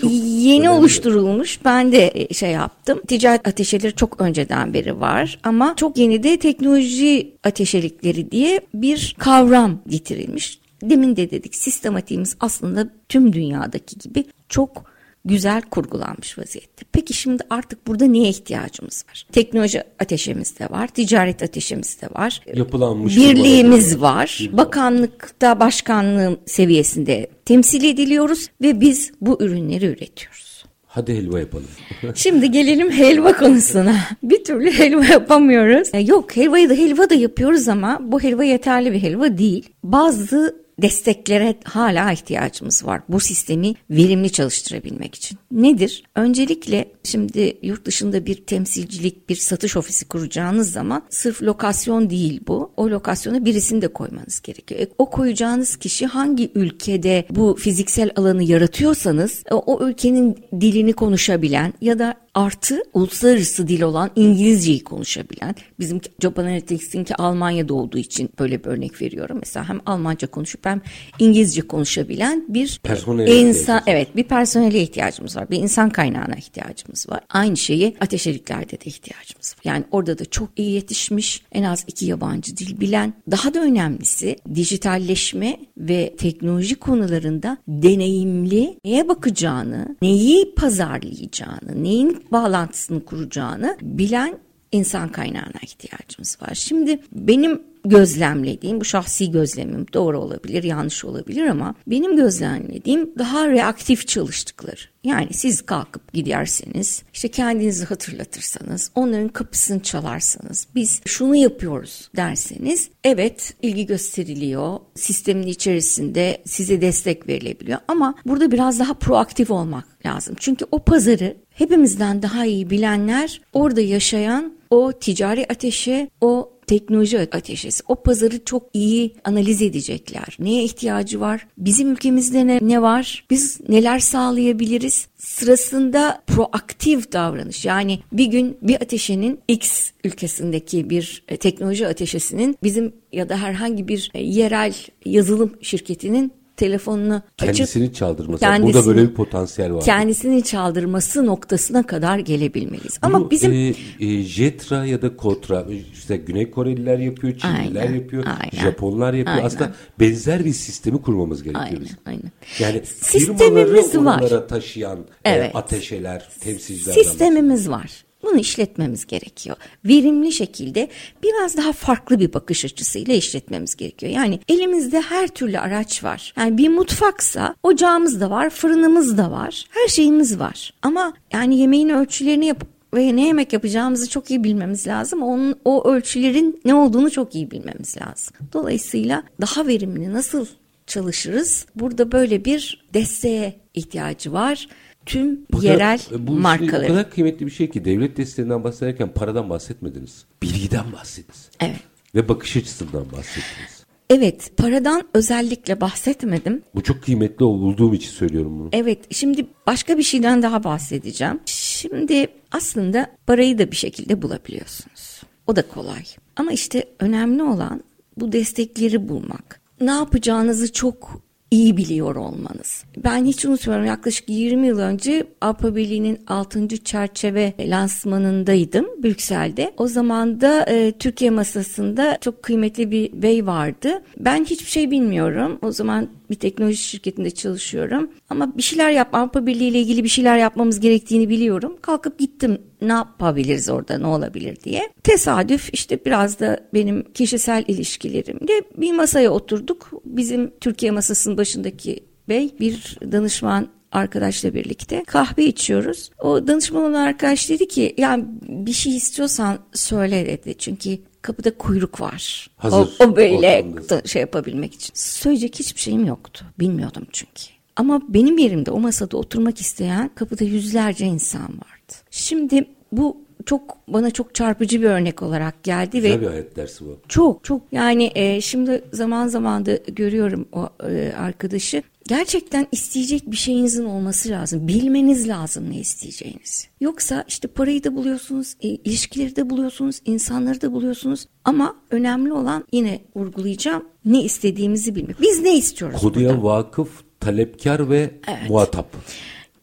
yeni 0.53 0.59
önemli. 0.61 0.69
oluşturulmuş. 0.79 1.59
Ben 1.65 1.91
de 1.91 2.11
e, 2.15 2.33
şey 2.33 2.51
yaptım. 2.51 3.01
Ticaret 3.07 3.47
ateşeleri 3.47 3.95
çok 3.95 4.21
önceden 4.21 4.73
beri 4.73 4.99
var 4.99 5.39
ama 5.43 5.73
çok 5.77 5.97
yeni 5.97 6.23
de 6.23 6.37
teknoloji 6.39 7.33
ateşelikleri 7.43 8.31
diye 8.31 8.61
bir 8.73 9.15
kavram 9.19 9.81
getirilmiş. 9.87 10.61
Demin 10.83 11.15
de 11.15 11.31
dedik 11.31 11.55
sistematiğimiz 11.55 12.35
aslında 12.39 12.89
tüm 13.09 13.33
dünyadaki 13.33 13.97
gibi 13.97 14.25
çok 14.49 14.90
güzel 15.25 15.61
kurgulanmış 15.61 16.37
vaziyette. 16.37 16.85
Peki 16.91 17.13
şimdi 17.13 17.43
artık 17.49 17.87
burada 17.87 18.05
neye 18.05 18.29
ihtiyacımız 18.29 19.05
var? 19.09 19.25
Teknoloji 19.31 19.83
ateşimiz 19.99 20.59
de 20.59 20.69
var, 20.69 20.87
ticaret 20.87 21.43
ateşimiz 21.43 22.01
de 22.01 22.07
var. 22.15 22.41
Yapılanmış 22.55 23.17
Birliğimiz 23.17 23.93
numaralar. 23.95 24.15
var. 24.19 24.37
Bir- 24.41 24.57
Bakanlıkta 24.57 25.59
başkanlığım 25.59 26.39
seviyesinde 26.45 27.27
temsil 27.45 27.83
ediliyoruz 27.83 28.47
ve 28.61 28.81
biz 28.81 29.11
bu 29.21 29.43
ürünleri 29.43 29.85
üretiyoruz. 29.85 30.51
Hadi 30.87 31.13
helva 31.15 31.39
yapalım. 31.39 31.67
Şimdi 32.15 32.51
gelelim 32.51 32.91
helva 32.91 33.33
konusuna. 33.37 33.95
Bir 34.23 34.43
türlü 34.43 34.71
helva 34.71 35.05
yapamıyoruz. 35.05 35.89
E, 35.93 35.99
Yok 35.99 36.35
helvayı 36.37 36.69
da 36.69 36.73
helva 36.73 37.09
da 37.09 37.13
yapıyoruz 37.13 37.67
ama 37.67 37.99
bu 38.01 38.21
helva 38.23 38.43
yeterli 38.43 38.93
bir 38.93 38.99
helva 39.01 39.37
değil. 39.37 39.69
Bazı 39.83 40.61
desteklere 40.81 41.55
hala 41.63 42.11
ihtiyacımız 42.11 42.85
var 42.85 43.01
bu 43.09 43.19
sistemi 43.19 43.73
verimli 43.89 44.31
çalıştırabilmek 44.31 45.15
için. 45.15 45.37
Nedir? 45.51 46.03
Öncelikle 46.15 46.91
şimdi 47.03 47.57
yurt 47.61 47.85
dışında 47.85 48.25
bir 48.25 48.35
temsilcilik, 48.35 49.29
bir 49.29 49.35
satış 49.35 49.77
ofisi 49.77 50.07
kuracağınız 50.07 50.71
zaman 50.71 51.03
sırf 51.09 51.41
lokasyon 51.41 52.09
değil 52.09 52.41
bu. 52.47 52.71
O 52.77 52.89
lokasyona 52.89 53.45
birisini 53.45 53.81
de 53.81 53.87
koymanız 53.87 54.41
gerekiyor. 54.41 54.81
E, 54.81 54.87
o 54.97 55.09
koyacağınız 55.09 55.75
kişi 55.75 56.05
hangi 56.05 56.51
ülkede 56.55 57.25
bu 57.29 57.55
fiziksel 57.59 58.11
alanı 58.15 58.43
yaratıyorsanız 58.43 59.43
e, 59.51 59.53
o 59.53 59.87
ülkenin 59.87 60.37
dilini 60.61 60.93
konuşabilen 60.93 61.73
ya 61.81 61.99
da 61.99 62.15
artı 62.33 62.83
uluslararası 62.93 63.67
dil 63.67 63.81
olan 63.81 64.11
İngilizceyi 64.15 64.83
konuşabilen 64.83 65.55
bizim 65.79 66.01
Job 66.21 66.37
Analytics'inki 66.37 67.15
Almanya'da 67.15 67.73
olduğu 67.73 67.97
için 67.97 68.29
böyle 68.39 68.63
bir 68.63 68.69
örnek 68.69 69.01
veriyorum. 69.01 69.37
Mesela 69.39 69.69
hem 69.69 69.79
Almanca 69.85 70.27
konuşup 70.27 70.65
hem 70.65 70.81
İngilizce 71.19 71.61
konuşabilen 71.61 72.45
bir 72.47 72.79
Personele 72.83 73.39
insan 73.39 73.81
evet 73.87 74.15
bir 74.15 74.23
personele 74.23 74.81
ihtiyacımız 74.81 75.37
var. 75.37 75.49
Bir 75.49 75.57
insan 75.57 75.89
kaynağına 75.89 76.35
ihtiyacımız 76.35 77.09
var. 77.09 77.19
Aynı 77.29 77.57
şeyi 77.57 77.95
ateşeliklerde 78.01 78.71
de 78.71 78.85
ihtiyacımız 78.85 79.55
var. 79.57 79.71
Yani 79.71 79.83
orada 79.91 80.19
da 80.19 80.25
çok 80.25 80.49
iyi 80.55 80.71
yetişmiş 80.71 81.41
en 81.51 81.63
az 81.63 81.83
iki 81.87 82.05
yabancı 82.05 82.57
dil 82.57 82.79
bilen 82.79 83.13
daha 83.31 83.53
da 83.53 83.61
önemlisi 83.61 84.35
dijitalleşme 84.55 85.59
ve 85.77 86.15
teknoloji 86.17 86.75
konularında 86.75 87.57
deneyimli 87.67 88.77
neye 88.85 89.07
bakacağını, 89.07 89.95
neyi 90.01 90.55
pazarlayacağını, 90.55 91.83
neyin 91.83 92.20
bağlantısını 92.31 93.05
kuracağını 93.05 93.77
bilen 93.81 94.37
insan 94.71 95.09
kaynağına 95.09 95.59
ihtiyacımız 95.61 96.37
var. 96.41 96.55
Şimdi 96.55 96.99
benim 97.11 97.61
gözlemlediğim, 97.85 98.81
bu 98.81 98.85
şahsi 98.85 99.31
gözlemim 99.31 99.85
doğru 99.93 100.19
olabilir, 100.19 100.63
yanlış 100.63 101.05
olabilir 101.05 101.45
ama 101.45 101.75
benim 101.87 102.15
gözlemlediğim 102.15 103.13
daha 103.19 103.47
reaktif 103.47 104.07
çalıştıkları. 104.07 104.81
Yani 105.03 105.33
siz 105.33 105.61
kalkıp 105.61 106.13
giderseniz, 106.13 107.03
işte 107.13 107.27
kendinizi 107.27 107.85
hatırlatırsanız, 107.85 108.91
onların 108.95 109.27
kapısını 109.27 109.79
çalarsanız, 109.79 110.67
biz 110.75 111.01
şunu 111.05 111.35
yapıyoruz 111.35 112.09
derseniz, 112.15 112.89
evet 113.03 113.53
ilgi 113.61 113.85
gösteriliyor, 113.85 114.79
sistemin 114.95 115.47
içerisinde 115.47 116.41
size 116.45 116.81
destek 116.81 117.27
verilebiliyor 117.27 117.79
ama 117.87 118.15
burada 118.25 118.51
biraz 118.51 118.79
daha 118.79 118.93
proaktif 118.93 119.51
olmak 119.51 120.05
lazım. 120.05 120.35
Çünkü 120.39 120.65
o 120.71 120.79
pazarı 120.79 121.37
hepimizden 121.61 122.21
daha 122.21 122.45
iyi 122.45 122.69
bilenler 122.69 123.41
orada 123.53 123.81
yaşayan 123.81 124.53
o 124.69 124.91
ticari 124.91 125.45
ateşe, 125.49 126.09
o 126.21 126.51
teknoloji 126.67 127.19
ateşesi. 127.19 127.83
O 127.87 127.95
pazarı 127.95 128.45
çok 128.45 128.63
iyi 128.73 129.15
analiz 129.23 129.61
edecekler. 129.61 130.37
Neye 130.39 130.63
ihtiyacı 130.63 131.19
var? 131.19 131.47
Bizim 131.57 131.91
ülkemizde 131.91 132.47
ne, 132.47 132.59
ne 132.61 132.81
var? 132.81 133.25
Biz 133.29 133.59
neler 133.69 133.99
sağlayabiliriz? 133.99 135.07
Sırasında 135.17 136.23
proaktif 136.27 137.11
davranış. 137.11 137.65
Yani 137.65 137.99
bir 138.11 138.25
gün 138.25 138.57
bir 138.61 138.75
ateşenin 138.75 139.39
X 139.47 139.91
ülkesindeki 140.03 140.89
bir 140.89 141.23
e, 141.27 141.37
teknoloji 141.37 141.87
ateşesinin 141.87 142.57
bizim 142.63 142.93
ya 143.11 143.29
da 143.29 143.37
herhangi 143.37 143.87
bir 143.87 144.11
e, 144.13 144.23
yerel 144.23 144.73
yazılım 145.05 145.53
şirketinin 145.61 146.33
telefonunu 146.57 147.15
açıp 147.15 147.55
Kendisini 147.55 147.93
çaldırması. 147.93 148.39
Kendisini- 148.39 148.73
Burada 148.73 148.87
böyle 148.87 149.09
bir 149.09 149.13
potansiyel 149.13 149.73
var. 149.73 149.83
kendisini 149.83 150.43
çaldırması 150.43 151.25
noktasına 151.25 151.83
kadar 151.87 152.19
gelebilmeliyiz. 152.19 152.99
Ama 153.01 153.19
Bunu, 153.19 153.31
bizim 153.31 153.51
e, 153.51 153.73
e, 153.99 154.23
Jetra 154.23 154.85
ya 154.85 155.01
da 155.01 155.17
Kotra 155.17 155.65
işte 155.93 156.17
Güney 156.17 156.51
Koreliler 156.51 156.97
yapıyor, 156.99 157.37
Çinliler 157.37 157.81
Aynen, 157.81 157.95
yapıyor, 157.95 158.23
aynen, 158.25 158.63
Japonlar 158.63 159.13
yapıyor. 159.13 159.35
aynen. 159.35 159.47
Aslında 159.47 159.71
benzer 159.99 160.45
bir 160.45 160.53
sistemi 160.53 161.01
kurmamız 161.01 161.43
gerekiyor. 161.43 161.65
aynen 161.65 161.87
aynen. 162.05 162.31
Yani 162.59 162.81
Sistemimiz 162.85 163.91
firmaları 163.91 164.35
var. 164.35 164.47
taşıyan 164.47 164.99
Evet. 165.25 165.55
e, 165.55 165.57
ateşeler, 165.57 166.29
temsilcilerden 166.39 167.01
Sistemimiz 167.01 167.69
var. 167.69 168.03
Bunu 168.23 168.39
işletmemiz 168.39 169.07
gerekiyor. 169.07 169.57
Verimli 169.85 170.31
şekilde 170.31 170.89
biraz 171.23 171.57
daha 171.57 171.73
farklı 171.73 172.19
bir 172.19 172.33
bakış 172.33 172.65
açısıyla 172.65 173.13
işletmemiz 173.13 173.75
gerekiyor. 173.75 174.11
Yani 174.11 174.39
elimizde 174.47 175.01
her 175.01 175.27
türlü 175.27 175.59
araç 175.59 176.03
var. 176.03 176.33
Yani 176.37 176.57
bir 176.57 176.69
mutfaksa 176.69 177.55
ocağımız 177.63 178.21
da 178.21 178.29
var, 178.29 178.49
fırınımız 178.49 179.17
da 179.17 179.31
var. 179.31 179.65
Her 179.69 179.87
şeyimiz 179.87 180.39
var. 180.39 180.73
Ama 180.81 181.13
yani 181.33 181.57
yemeğin 181.59 181.89
ölçülerini 181.89 182.45
yapıp 182.45 182.69
ve 182.93 183.15
ne 183.15 183.27
yemek 183.27 183.53
yapacağımızı 183.53 184.09
çok 184.09 184.29
iyi 184.29 184.43
bilmemiz 184.43 184.87
lazım. 184.87 185.23
Onun 185.23 185.55
o 185.65 185.91
ölçülerin 185.91 186.61
ne 186.65 186.73
olduğunu 186.73 187.11
çok 187.11 187.35
iyi 187.35 187.51
bilmemiz 187.51 187.97
lazım. 187.97 188.33
Dolayısıyla 188.53 189.23
daha 189.41 189.67
verimli 189.67 190.13
nasıl 190.13 190.45
çalışırız? 190.87 191.65
Burada 191.75 192.11
böyle 192.11 192.45
bir 192.45 192.85
desteğe 192.93 193.59
ihtiyacı 193.73 194.33
var. 194.33 194.67
Tüm 195.05 195.39
Bu 195.51 195.57
kadar- 195.57 195.71
yerel 195.71 195.99
bu 196.09 196.31
işte 196.31 196.41
markaları. 196.41 196.85
O 196.85 196.87
kadar 196.87 197.09
kıymetli 197.09 197.45
bir 197.45 197.51
şey 197.51 197.69
ki 197.69 197.85
devlet 197.85 198.17
desteğinden 198.17 198.63
bahsederken 198.63 199.13
paradan 199.13 199.49
bahsetmediniz. 199.49 200.25
Bilgiden 200.43 200.91
bahsettiniz. 200.93 201.49
Evet. 201.59 201.79
Ve 202.15 202.29
bakış 202.29 202.57
açısından 202.57 203.05
bahsettiniz. 203.11 203.81
Evet, 204.09 204.51
paradan 204.57 205.03
özellikle 205.13 205.81
bahsetmedim. 205.81 206.61
Bu 206.75 206.83
çok 206.83 207.03
kıymetli 207.03 207.45
olduğum 207.45 207.93
için 207.93 208.09
söylüyorum 208.09 208.59
bunu. 208.59 208.69
Evet, 208.71 209.13
şimdi 209.13 209.45
başka 209.67 209.97
bir 209.97 210.03
şeyden 210.03 210.41
daha 210.41 210.63
bahsedeceğim. 210.63 211.39
Şimdi 211.45 212.27
aslında 212.51 213.11
parayı 213.27 213.57
da 213.57 213.71
bir 213.71 213.75
şekilde 213.75 214.21
bulabiliyorsunuz. 214.21 215.21
O 215.47 215.55
da 215.55 215.67
kolay. 215.67 216.03
Ama 216.35 216.51
işte 216.51 216.85
önemli 216.99 217.43
olan 217.43 217.83
bu 218.17 218.31
destekleri 218.31 219.09
bulmak. 219.09 219.61
Ne 219.81 219.91
yapacağınızı 219.91 220.73
çok 220.73 221.21
iyi 221.51 221.77
biliyor 221.77 222.15
olmanız. 222.15 222.83
Ben 222.97 223.25
hiç 223.25 223.45
unutmuyorum 223.45 223.85
yaklaşık 223.85 224.29
20 224.29 224.67
yıl 224.67 224.79
önce 224.79 225.27
Avrupa 225.41 225.75
Birliği'nin 225.75 226.19
6. 226.27 226.67
çerçeve 226.67 227.53
lansmanındaydım 227.59 229.03
Brüksel'de. 229.03 229.73
O 229.77 229.87
zaman 229.87 230.41
da 230.41 230.65
e, 230.69 230.91
Türkiye 230.91 231.31
masasında 231.31 232.17
çok 232.21 232.43
kıymetli 232.43 232.91
bir 232.91 233.21
bey 233.21 233.45
vardı. 233.45 234.01
Ben 234.19 234.45
hiçbir 234.45 234.69
şey 234.69 234.91
bilmiyorum. 234.91 235.59
O 235.61 235.71
zaman 235.71 236.09
bir 236.31 236.35
teknoloji 236.35 236.77
şirketinde 236.77 237.31
çalışıyorum. 237.31 238.11
Ama 238.29 238.57
bir 238.57 238.61
şeyler 238.61 238.91
yap 238.91 239.15
Avrupa 239.15 239.45
Birliği 239.45 239.67
ile 239.67 239.79
ilgili 239.79 240.03
bir 240.03 240.09
şeyler 240.09 240.37
yapmamız 240.37 240.79
gerektiğini 240.79 241.29
biliyorum. 241.29 241.77
Kalkıp 241.81 242.19
gittim 242.19 242.57
ne 242.81 242.93
yapabiliriz 242.93 243.69
orada 243.69 243.97
ne 243.97 244.07
olabilir 244.07 244.57
diye. 244.63 244.89
Tesadüf 245.03 245.69
işte 245.73 246.05
biraz 246.05 246.39
da 246.39 246.59
benim 246.73 247.03
kişisel 247.13 247.65
ilişkilerimle 247.67 248.63
bir 248.77 248.91
masaya 248.91 249.31
oturduk. 249.31 249.91
Bizim 250.05 250.51
Türkiye 250.61 250.91
masasının 250.91 251.37
başındaki 251.37 252.03
bey 252.29 252.51
bir 252.59 252.99
danışman 253.11 253.67
arkadaşla 253.91 254.53
birlikte 254.53 255.03
kahve 255.07 255.45
içiyoruz. 255.45 256.11
O 256.19 256.47
danışman 256.47 256.83
olan 256.83 256.93
arkadaş 256.93 257.49
dedi 257.49 257.67
ki 257.67 257.95
yani 257.97 258.25
bir 258.47 258.73
şey 258.73 258.97
istiyorsan 258.97 259.59
söyle 259.73 260.25
dedi. 260.25 260.55
Çünkü 260.57 260.97
kapıda 261.21 261.57
kuyruk 261.57 262.01
var. 262.01 262.49
Hazır, 262.57 262.77
o, 262.77 263.05
o 263.05 263.15
böyle 263.15 263.63
ortamda. 263.63 264.07
şey 264.07 264.19
yapabilmek 264.19 264.73
için. 264.73 264.91
Söyleyecek 264.93 265.55
hiçbir 265.59 265.81
şeyim 265.81 266.05
yoktu. 266.05 266.45
Bilmiyordum 266.59 267.07
çünkü. 267.11 267.43
Ama 267.75 268.01
benim 268.09 268.37
yerimde 268.37 268.71
o 268.71 268.79
masada 268.79 269.17
oturmak 269.17 269.61
isteyen 269.61 270.11
kapıda 270.15 270.43
yüzlerce 270.43 271.05
insan 271.05 271.41
vardı. 271.41 271.93
Şimdi 272.11 272.65
bu 272.91 273.17
çok 273.45 273.77
bana 273.87 274.11
çok 274.11 274.35
çarpıcı 274.35 274.81
bir 274.81 274.85
örnek 274.87 275.21
olarak 275.23 275.63
geldi 275.63 275.97
Güzel 275.97 276.11
ve 276.11 276.21
bir 276.21 276.27
hayat 276.27 276.55
dersi 276.55 276.85
bu. 276.85 276.99
çok 277.07 277.43
çok 277.43 277.61
yani 277.71 278.11
e, 278.15 278.41
şimdi 278.41 278.83
zaman 278.93 279.27
zaman 279.27 279.65
da 279.65 279.75
görüyorum 279.75 280.47
o 280.51 280.69
e, 280.89 281.13
arkadaşı. 281.19 281.83
Gerçekten 282.07 282.67
isteyecek 282.71 283.31
bir 283.31 283.35
şeyinizin 283.35 283.85
olması 283.85 284.29
lazım. 284.29 284.67
Bilmeniz 284.67 285.27
lazım 285.27 285.69
ne 285.69 285.79
isteyeceğinizi. 285.79 286.67
Yoksa 286.81 287.25
işte 287.27 287.47
parayı 287.47 287.83
da 287.83 287.95
buluyorsunuz, 287.95 288.55
e, 288.61 288.67
ilişkileri 288.67 289.35
de 289.35 289.49
buluyorsunuz, 289.49 290.01
insanları 290.05 290.61
da 290.61 290.71
buluyorsunuz. 290.71 291.27
Ama 291.45 291.75
önemli 291.91 292.33
olan 292.33 292.65
yine 292.71 292.99
vurgulayacağım 293.15 293.85
ne 294.05 294.23
istediğimizi 294.23 294.95
bilmek. 294.95 295.21
Biz 295.21 295.41
ne 295.41 295.57
istiyoruz 295.57 296.01
Konuya 296.01 296.29
burada? 296.29 296.43
vakıf, 296.43 297.03
talepkar 297.19 297.89
ve 297.89 298.11
muhatap. 298.49 298.95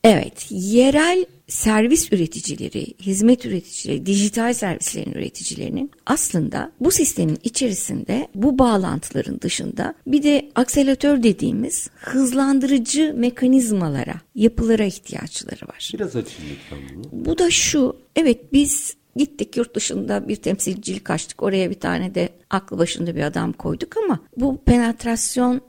Evet, 0.04 0.46
yerel 0.50 1.24
servis 1.48 2.12
üreticileri, 2.12 2.86
hizmet 3.00 3.46
üreticileri, 3.46 4.06
dijital 4.06 4.52
servislerin 4.52 5.12
üreticilerinin 5.12 5.90
aslında 6.06 6.72
bu 6.80 6.90
sistemin 6.90 7.38
içerisinde 7.44 8.28
bu 8.34 8.58
bağlantıların 8.58 9.40
dışında 9.40 9.94
bir 10.06 10.22
de 10.22 10.50
akselatör 10.54 11.22
dediğimiz 11.22 11.90
hızlandırıcı 11.96 13.14
mekanizmalara, 13.16 14.14
yapılara 14.34 14.84
ihtiyaçları 14.84 15.68
var. 15.68 15.90
Biraz 15.94 16.16
açın 16.16 16.44
lütfen 16.50 16.78
bunu. 16.94 17.24
Bu 17.26 17.38
da 17.38 17.50
şu, 17.50 17.96
evet 18.16 18.52
biz 18.52 18.96
gittik 19.16 19.56
yurt 19.56 19.74
dışında 19.74 20.28
bir 20.28 20.36
temsilcilik 20.36 21.10
açtık. 21.10 21.42
Oraya 21.42 21.70
bir 21.70 21.80
tane 21.80 22.14
de 22.14 22.28
aklı 22.50 22.78
başında 22.78 23.16
bir 23.16 23.22
adam 23.22 23.52
koyduk 23.52 23.96
ama 23.96 24.20
bu 24.36 24.58
penetrasyonu 24.64 25.60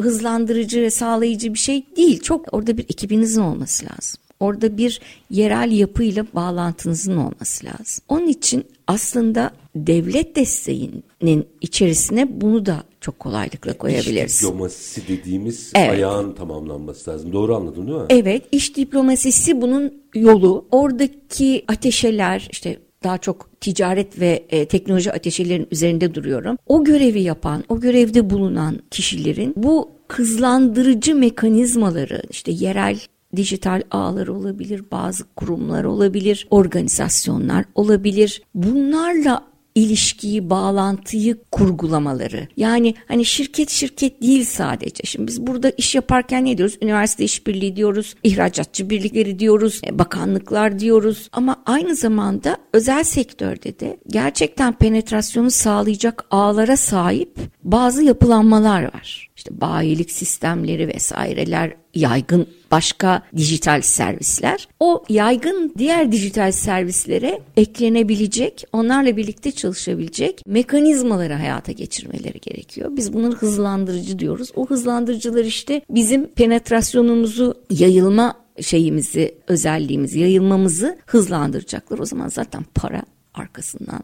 hızlandırıcı 0.00 0.82
ve 0.82 0.90
sağlayıcı 0.90 1.54
bir 1.54 1.58
şey 1.58 1.86
değil. 1.96 2.20
Çok 2.20 2.54
orada 2.54 2.76
bir 2.76 2.84
ekibinizin 2.84 3.40
olması 3.40 3.86
lazım. 3.86 4.20
Orada 4.40 4.76
bir 4.78 5.00
yerel 5.30 5.72
yapıyla 5.72 6.26
bağlantınızın 6.34 7.16
olması 7.16 7.66
lazım. 7.66 8.04
Onun 8.08 8.26
için 8.26 8.64
aslında 8.86 9.50
devlet 9.76 10.36
desteğinin 10.36 11.46
içerisine 11.60 12.40
bunu 12.40 12.66
da 12.66 12.84
çok 13.00 13.18
kolaylıkla 13.18 13.78
koyabiliriz. 13.78 14.34
İş 14.34 14.42
diplomasisi 14.42 15.08
dediğimiz 15.08 15.72
Evet. 15.74 15.90
ayağın 15.90 16.32
tamamlanması 16.34 17.10
lazım. 17.10 17.32
Doğru 17.32 17.56
anladın 17.56 17.86
değil 17.86 17.98
mi? 17.98 18.06
Evet, 18.08 18.42
iş 18.52 18.76
diplomasisi 18.76 19.60
bunun 19.60 19.92
yolu. 20.14 20.64
Oradaki 20.70 21.64
ateşeler 21.68 22.48
işte 22.50 22.78
daha 23.04 23.18
çok 23.18 23.60
ticaret 23.60 24.20
ve 24.20 24.44
e, 24.50 24.64
teknoloji 24.64 25.12
ateşelerin 25.12 25.68
üzerinde 25.70 26.14
duruyorum. 26.14 26.56
O 26.66 26.84
görevi 26.84 27.20
yapan, 27.20 27.64
o 27.68 27.80
görevde 27.80 28.30
bulunan 28.30 28.78
kişilerin 28.90 29.54
bu 29.56 29.90
hızlandırıcı 30.08 31.14
mekanizmaları 31.14 32.22
işte 32.30 32.52
yerel 32.52 33.00
dijital 33.36 33.82
ağlar 33.90 34.26
olabilir, 34.26 34.84
bazı 34.92 35.24
kurumlar 35.36 35.84
olabilir, 35.84 36.46
organizasyonlar 36.50 37.64
olabilir. 37.74 38.42
Bunlarla 38.54 39.50
ilişkiyi, 39.74 40.50
bağlantıyı 40.50 41.36
kurgulamaları. 41.50 42.48
Yani 42.56 42.94
hani 43.08 43.24
şirket 43.24 43.70
şirket 43.70 44.22
değil 44.22 44.44
sadece. 44.44 45.02
Şimdi 45.04 45.26
biz 45.26 45.46
burada 45.46 45.70
iş 45.70 45.94
yaparken 45.94 46.44
ne 46.44 46.58
diyoruz? 46.58 46.78
Üniversite 46.82 47.24
işbirliği 47.24 47.76
diyoruz, 47.76 48.14
ihracatçı 48.22 48.90
birlikleri 48.90 49.38
diyoruz, 49.38 49.80
e, 49.86 49.98
bakanlıklar 49.98 50.78
diyoruz. 50.78 51.28
Ama 51.32 51.62
aynı 51.66 51.96
zamanda 51.96 52.56
özel 52.72 53.04
sektörde 53.04 53.80
de 53.80 53.96
gerçekten 54.06 54.72
penetrasyonu 54.72 55.50
sağlayacak 55.50 56.24
ağlara 56.30 56.76
sahip 56.76 57.38
bazı 57.62 58.02
yapılanmalar 58.02 58.82
var. 58.82 59.29
İşte 59.40 59.60
bayilik 59.60 60.10
sistemleri 60.10 60.88
vesaireler 60.88 61.74
yaygın 61.94 62.46
başka 62.70 63.22
dijital 63.36 63.80
servisler. 63.80 64.68
O 64.80 65.04
yaygın 65.08 65.72
diğer 65.78 66.12
dijital 66.12 66.52
servislere 66.52 67.40
eklenebilecek, 67.56 68.64
onlarla 68.72 69.16
birlikte 69.16 69.52
çalışabilecek 69.52 70.42
mekanizmaları 70.46 71.34
hayata 71.34 71.72
geçirmeleri 71.72 72.40
gerekiyor. 72.40 72.90
Biz 72.96 73.12
bunları 73.12 73.32
hızlandırıcı 73.32 74.18
diyoruz. 74.18 74.50
O 74.56 74.66
hızlandırıcılar 74.66 75.44
işte 75.44 75.82
bizim 75.90 76.26
penetrasyonumuzu 76.26 77.54
yayılma 77.70 78.34
şeyimizi, 78.60 79.34
özelliğimizi, 79.48 80.18
yayılmamızı 80.18 80.98
hızlandıracaklar. 81.06 81.98
O 81.98 82.04
zaman 82.04 82.28
zaten 82.28 82.64
para 82.74 83.02
arkasından 83.34 84.00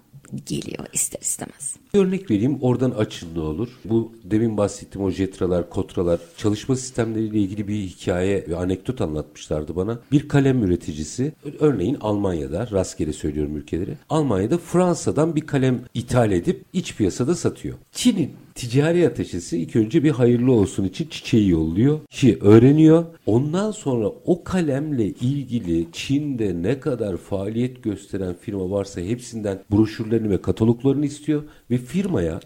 geliyor 0.46 0.86
ister 0.92 1.20
istemez. 1.20 1.76
Bir 1.94 1.98
örnek 1.98 2.30
vereyim 2.30 2.58
oradan 2.60 2.90
açın 2.90 3.28
ne 3.34 3.40
olur. 3.40 3.68
Bu 3.84 4.12
demin 4.24 4.56
bahsettiğim 4.56 5.06
o 5.06 5.10
jetralar, 5.10 5.70
kotralar 5.70 6.20
çalışma 6.36 6.76
sistemleriyle 6.76 7.38
ilgili 7.38 7.68
bir 7.68 7.74
hikaye 7.74 8.44
ve 8.48 8.56
anekdot 8.56 9.00
anlatmışlardı 9.00 9.76
bana. 9.76 9.98
Bir 10.12 10.28
kalem 10.28 10.62
üreticisi 10.62 11.32
örneğin 11.60 11.96
Almanya'da 12.00 12.68
rastgele 12.70 13.12
söylüyorum 13.12 13.56
ülkeleri. 13.56 13.94
Almanya'da 14.10 14.58
Fransa'dan 14.58 15.36
bir 15.36 15.46
kalem 15.46 15.80
ithal 15.94 16.32
edip 16.32 16.64
iç 16.72 16.96
piyasada 16.96 17.34
satıyor. 17.34 17.74
Çin'in 17.92 18.45
ticari 18.56 19.08
ateşesi 19.08 19.58
ilk 19.58 19.76
önce 19.76 20.04
bir 20.04 20.10
hayırlı 20.10 20.52
olsun 20.52 20.84
için 20.84 21.08
çiçeği 21.08 21.48
yolluyor. 21.48 22.00
Ki 22.10 22.38
öğreniyor. 22.40 23.04
Ondan 23.26 23.70
sonra 23.70 24.08
o 24.24 24.44
kalemle 24.44 25.06
ilgili 25.06 25.86
Çin'de 25.92 26.62
ne 26.62 26.80
kadar 26.80 27.16
faaliyet 27.16 27.82
gösteren 27.82 28.34
firma 28.40 28.70
varsa 28.70 29.00
hepsinden 29.00 29.58
broşürlerini 29.72 30.30
ve 30.30 30.42
kataloglarını 30.42 31.06
istiyor 31.06 31.42
ve 31.70 31.78
firmaya 31.78 32.40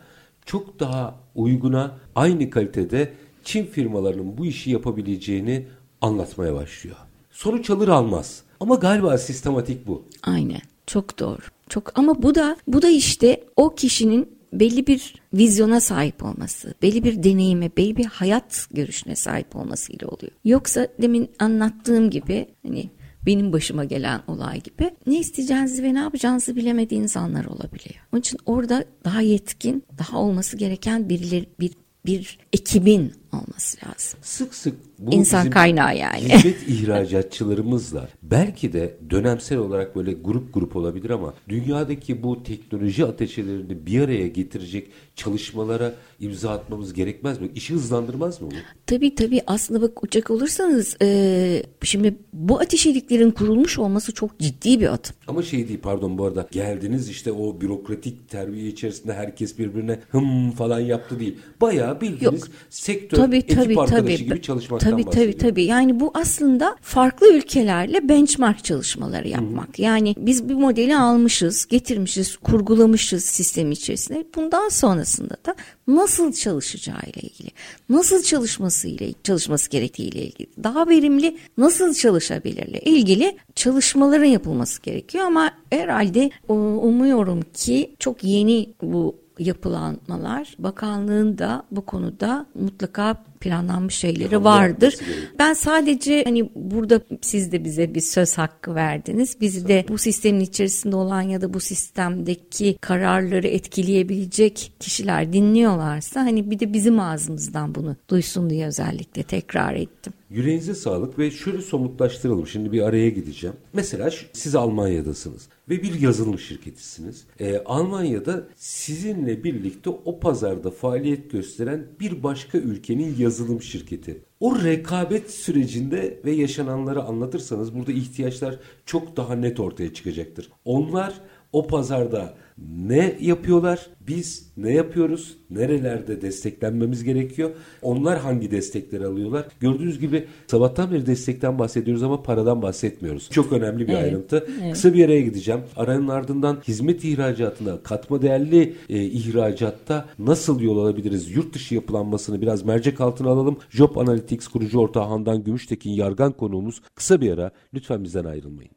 çok 0.46 0.80
daha 0.80 1.14
uyguna 1.34 1.98
aynı 2.14 2.50
kalitede 2.50 3.12
Çin 3.44 3.66
firmalarının 3.66 4.38
bu 4.38 4.46
işi 4.46 4.70
yapabileceğini 4.70 5.66
anlatmaya 6.00 6.54
başlıyor. 6.54 6.96
Sonuç 7.30 7.70
alır 7.70 7.88
almaz. 7.88 8.42
Ama 8.60 8.74
galiba 8.74 9.18
sistematik 9.18 9.86
bu. 9.86 10.04
Aynen. 10.22 10.60
Çok 10.86 11.18
doğru. 11.18 11.40
Çok 11.68 11.98
ama 11.98 12.22
bu 12.22 12.34
da 12.34 12.56
bu 12.66 12.82
da 12.82 12.88
işte 12.88 13.44
o 13.56 13.74
kişinin 13.74 14.39
belli 14.52 14.86
bir 14.86 15.14
vizyona 15.34 15.80
sahip 15.80 16.24
olması, 16.24 16.74
belli 16.82 17.04
bir 17.04 17.22
deneyime, 17.22 17.70
belli 17.76 17.96
bir 17.96 18.04
hayat 18.04 18.66
görüşüne 18.70 19.16
sahip 19.16 19.56
olmasıyla 19.56 20.08
oluyor. 20.08 20.32
Yoksa 20.44 20.88
demin 21.02 21.30
anlattığım 21.38 22.10
gibi 22.10 22.46
hani 22.66 22.90
benim 23.26 23.52
başıma 23.52 23.84
gelen 23.84 24.20
olay 24.26 24.60
gibi 24.60 24.90
ne 25.06 25.18
isteyeceğinizi 25.18 25.82
ve 25.82 25.94
ne 25.94 25.98
yapacağınızı 25.98 26.56
bilemediğiniz 26.56 27.16
anlar 27.16 27.44
olabiliyor. 27.44 28.06
Onun 28.12 28.20
için 28.20 28.38
orada 28.46 28.84
daha 29.04 29.20
yetkin, 29.20 29.84
daha 29.98 30.18
olması 30.18 30.56
gereken 30.56 31.08
birileri, 31.08 31.48
bir 31.60 31.72
bir 32.06 32.38
ekibin 32.52 33.12
olması 33.32 33.86
lazım. 33.86 34.20
Sık 34.22 34.54
sık 34.54 34.74
bu 34.98 35.14
İnsan 35.14 35.40
bizim 35.40 35.50
kaynağı 35.50 35.96
yani. 35.96 36.34
Hizmet 36.34 36.68
ihracatçılarımızla 36.68 38.08
belki 38.22 38.72
de 38.72 38.96
dönemsel 39.10 39.58
olarak 39.58 39.96
böyle 39.96 40.12
grup 40.12 40.54
grup 40.54 40.76
olabilir 40.76 41.10
ama 41.10 41.34
dünyadaki 41.48 42.22
bu 42.22 42.42
teknoloji 42.42 43.04
ateşelerini 43.04 43.86
bir 43.86 44.00
araya 44.00 44.28
getirecek 44.28 44.90
çalışmalara 45.16 45.94
imza 46.20 46.50
atmamız 46.50 46.92
gerekmez 46.92 47.40
mi? 47.40 47.50
İşi 47.54 47.74
hızlandırmaz 47.74 48.40
mı 48.40 48.48
bu? 48.50 48.54
Tabii 48.86 49.14
tabii 49.14 49.42
aslında 49.46 49.82
bakacak 49.82 50.30
olursanız 50.30 50.96
e, 51.02 51.62
şimdi 51.82 52.14
bu 52.32 52.60
ateşeliklerin 52.60 53.30
kurulmuş 53.30 53.78
olması 53.78 54.12
çok 54.12 54.38
ciddi 54.38 54.80
bir 54.80 54.86
adım. 54.86 55.14
Ama 55.28 55.42
şey 55.42 55.68
değil 55.68 55.80
pardon 55.82 56.18
bu 56.18 56.24
arada 56.24 56.48
geldiniz 56.50 57.08
işte 57.08 57.32
o 57.32 57.60
bürokratik 57.60 58.28
terbiye 58.28 58.68
içerisinde 58.68 59.14
herkes 59.14 59.58
birbirine 59.58 60.00
hım 60.10 60.50
falan 60.50 60.80
yaptı 60.80 61.20
değil. 61.20 61.38
Bayağı 61.60 62.00
bildiğiniz 62.00 62.44
sektör 62.70 63.19
Tabii 63.24 63.36
ekip 63.36 63.56
tabii 63.62 63.80
arkadaşı 63.80 64.02
tabii. 64.02 64.16
gibi 64.16 64.42
çalışmaktan 64.42 64.90
tabii, 64.90 65.06
bahsediyor. 65.06 65.32
tabii 65.32 65.38
tabii. 65.38 65.64
Yani 65.64 66.00
bu 66.00 66.10
aslında 66.14 66.76
farklı 66.82 67.32
ülkelerle 67.36 68.08
benchmark 68.08 68.64
çalışmaları 68.64 69.28
yapmak. 69.28 69.78
Yani 69.78 70.14
biz 70.18 70.48
bir 70.48 70.54
modeli 70.54 70.96
almışız, 70.96 71.66
getirmişiz, 71.66 72.36
kurgulamışız 72.36 73.24
sistem 73.24 73.72
içerisinde. 73.72 74.24
Bundan 74.36 74.68
sonrasında 74.68 75.36
da 75.46 75.54
nasıl 75.88 76.32
çalışacağı 76.32 77.00
ile 77.02 77.20
ilgili, 77.22 77.48
nasıl 77.88 78.22
çalışması 78.22 78.88
ile 78.88 79.12
çalışması 79.24 79.70
gerektiği 79.70 80.08
ile 80.08 80.22
ilgili, 80.22 80.48
daha 80.64 80.88
verimli 80.88 81.36
nasıl 81.58 81.94
çalışabilirle 81.94 82.78
ilgili 82.80 83.36
çalışmaların 83.54 84.24
yapılması 84.24 84.82
gerekiyor 84.82 85.24
ama 85.24 85.50
herhalde 85.70 86.30
o- 86.48 86.54
umuyorum 86.54 87.40
ki 87.54 87.90
çok 87.98 88.24
yeni 88.24 88.68
bu 88.82 89.14
yapılanmalar. 89.40 90.54
Bakanlığın 90.58 91.38
da 91.38 91.62
bu 91.70 91.86
konuda 91.86 92.46
mutlaka 92.54 93.16
planlanmış 93.40 93.94
şeyleri 93.94 94.44
vardır. 94.44 94.94
Ben 95.38 95.52
sadece 95.52 96.24
hani 96.24 96.50
burada 96.54 97.00
siz 97.20 97.52
de 97.52 97.64
bize 97.64 97.94
bir 97.94 98.00
söz 98.00 98.38
hakkı 98.38 98.74
verdiniz. 98.74 99.40
Bizi 99.40 99.68
de 99.68 99.84
bu 99.88 99.98
sistemin 99.98 100.40
içerisinde 100.40 100.96
olan 100.96 101.22
ya 101.22 101.40
da 101.40 101.54
bu 101.54 101.60
sistemdeki 101.60 102.78
kararları 102.80 103.46
etkileyebilecek 103.46 104.72
kişiler 104.80 105.32
dinliyorlarsa 105.32 106.20
hani 106.20 106.50
bir 106.50 106.60
de 106.60 106.72
bizim 106.72 107.00
ağzımızdan 107.00 107.74
bunu 107.74 107.96
duysun 108.10 108.50
diye 108.50 108.66
özellikle 108.66 109.22
tekrar 109.22 109.74
ettim. 109.74 110.12
Yüreğinize 110.30 110.74
sağlık 110.74 111.18
ve 111.18 111.30
şöyle 111.30 111.62
somutlaştıralım. 111.62 112.46
Şimdi 112.46 112.72
bir 112.72 112.82
araya 112.82 113.08
gideceğim. 113.08 113.56
Mesela 113.72 114.10
siz 114.32 114.54
Almanya'dasınız 114.54 115.48
ve 115.68 115.82
bir 115.82 116.00
yazılım 116.00 116.38
şirketisiniz. 116.38 117.24
Ee, 117.40 117.58
Almanya'da 117.66 118.44
sizinle 118.56 119.44
birlikte 119.44 119.90
o 119.90 120.20
pazarda 120.20 120.70
faaliyet 120.70 121.30
gösteren 121.30 121.86
bir 122.00 122.22
başka 122.22 122.58
ülkenin 122.58 123.16
yazılım 123.18 123.29
şirketi. 123.62 124.22
O 124.40 124.62
rekabet 124.64 125.30
sürecinde 125.30 126.20
ve 126.24 126.30
yaşananları 126.30 127.02
anlatırsanız 127.02 127.74
burada 127.74 127.92
ihtiyaçlar 127.92 128.58
çok 128.86 129.16
daha 129.16 129.34
net 129.34 129.60
ortaya 129.60 129.94
çıkacaktır. 129.94 130.50
Onlar 130.64 131.14
o 131.52 131.66
pazarda 131.66 132.34
ne 132.68 133.16
yapıyorlar? 133.20 133.86
Biz 134.00 134.52
ne 134.56 134.72
yapıyoruz? 134.72 135.36
Nerelerde 135.50 136.22
desteklenmemiz 136.22 137.04
gerekiyor? 137.04 137.50
Onlar 137.82 138.18
hangi 138.18 138.50
destekleri 138.50 139.06
alıyorlar? 139.06 139.46
Gördüğünüz 139.60 140.00
gibi 140.00 140.26
sabahtan 140.46 140.92
beri 140.92 141.06
destekten 141.06 141.58
bahsediyoruz 141.58 142.02
ama 142.02 142.22
paradan 142.22 142.62
bahsetmiyoruz. 142.62 143.30
Çok 143.30 143.52
önemli 143.52 143.88
bir 143.88 143.92
evet, 143.92 144.04
ayrıntı. 144.04 144.46
Evet. 144.62 144.72
Kısa 144.72 144.94
bir 144.94 145.04
araya 145.04 145.20
gideceğim. 145.20 145.60
Aranın 145.76 146.08
ardından 146.08 146.58
hizmet 146.68 147.04
ihracatına, 147.04 147.82
katma 147.82 148.22
değerli 148.22 148.74
e, 148.88 149.02
ihracatta 149.04 150.08
nasıl 150.18 150.60
yol 150.60 150.78
alabiliriz? 150.78 151.36
Yurt 151.36 151.54
dışı 151.54 151.74
yapılanmasını 151.74 152.40
biraz 152.42 152.64
mercek 152.64 153.00
altına 153.00 153.28
alalım. 153.28 153.58
Job 153.70 153.96
Analytics 153.96 154.48
kurucu 154.48 154.78
ortağı 154.78 155.04
Handan 155.04 155.44
Gümüştekin 155.44 155.90
Yargan 155.90 156.32
konuğumuz. 156.32 156.82
Kısa 156.94 157.20
bir 157.20 157.32
ara. 157.32 157.50
Lütfen 157.74 158.04
bizden 158.04 158.24
ayrılmayın. 158.24 158.72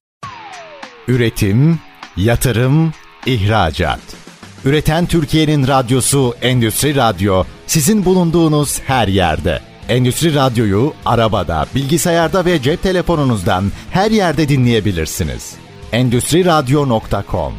Üretim, 1.07 1.79
yatırım, 2.17 2.91
ihracat. 3.25 3.99
Üreten 4.65 5.05
Türkiye'nin 5.05 5.67
radyosu 5.67 6.33
Endüstri 6.41 6.95
Radyo 6.95 7.43
sizin 7.67 8.05
bulunduğunuz 8.05 8.79
her 8.79 9.07
yerde. 9.07 9.59
Endüstri 9.89 10.35
Radyo'yu 10.35 10.93
arabada, 11.05 11.65
bilgisayarda 11.75 12.45
ve 12.45 12.61
cep 12.61 12.83
telefonunuzdan 12.83 13.63
her 13.91 14.11
yerde 14.11 14.49
dinleyebilirsiniz. 14.49 15.55
Endüstri 15.91 16.45
Radyo.com 16.45 17.53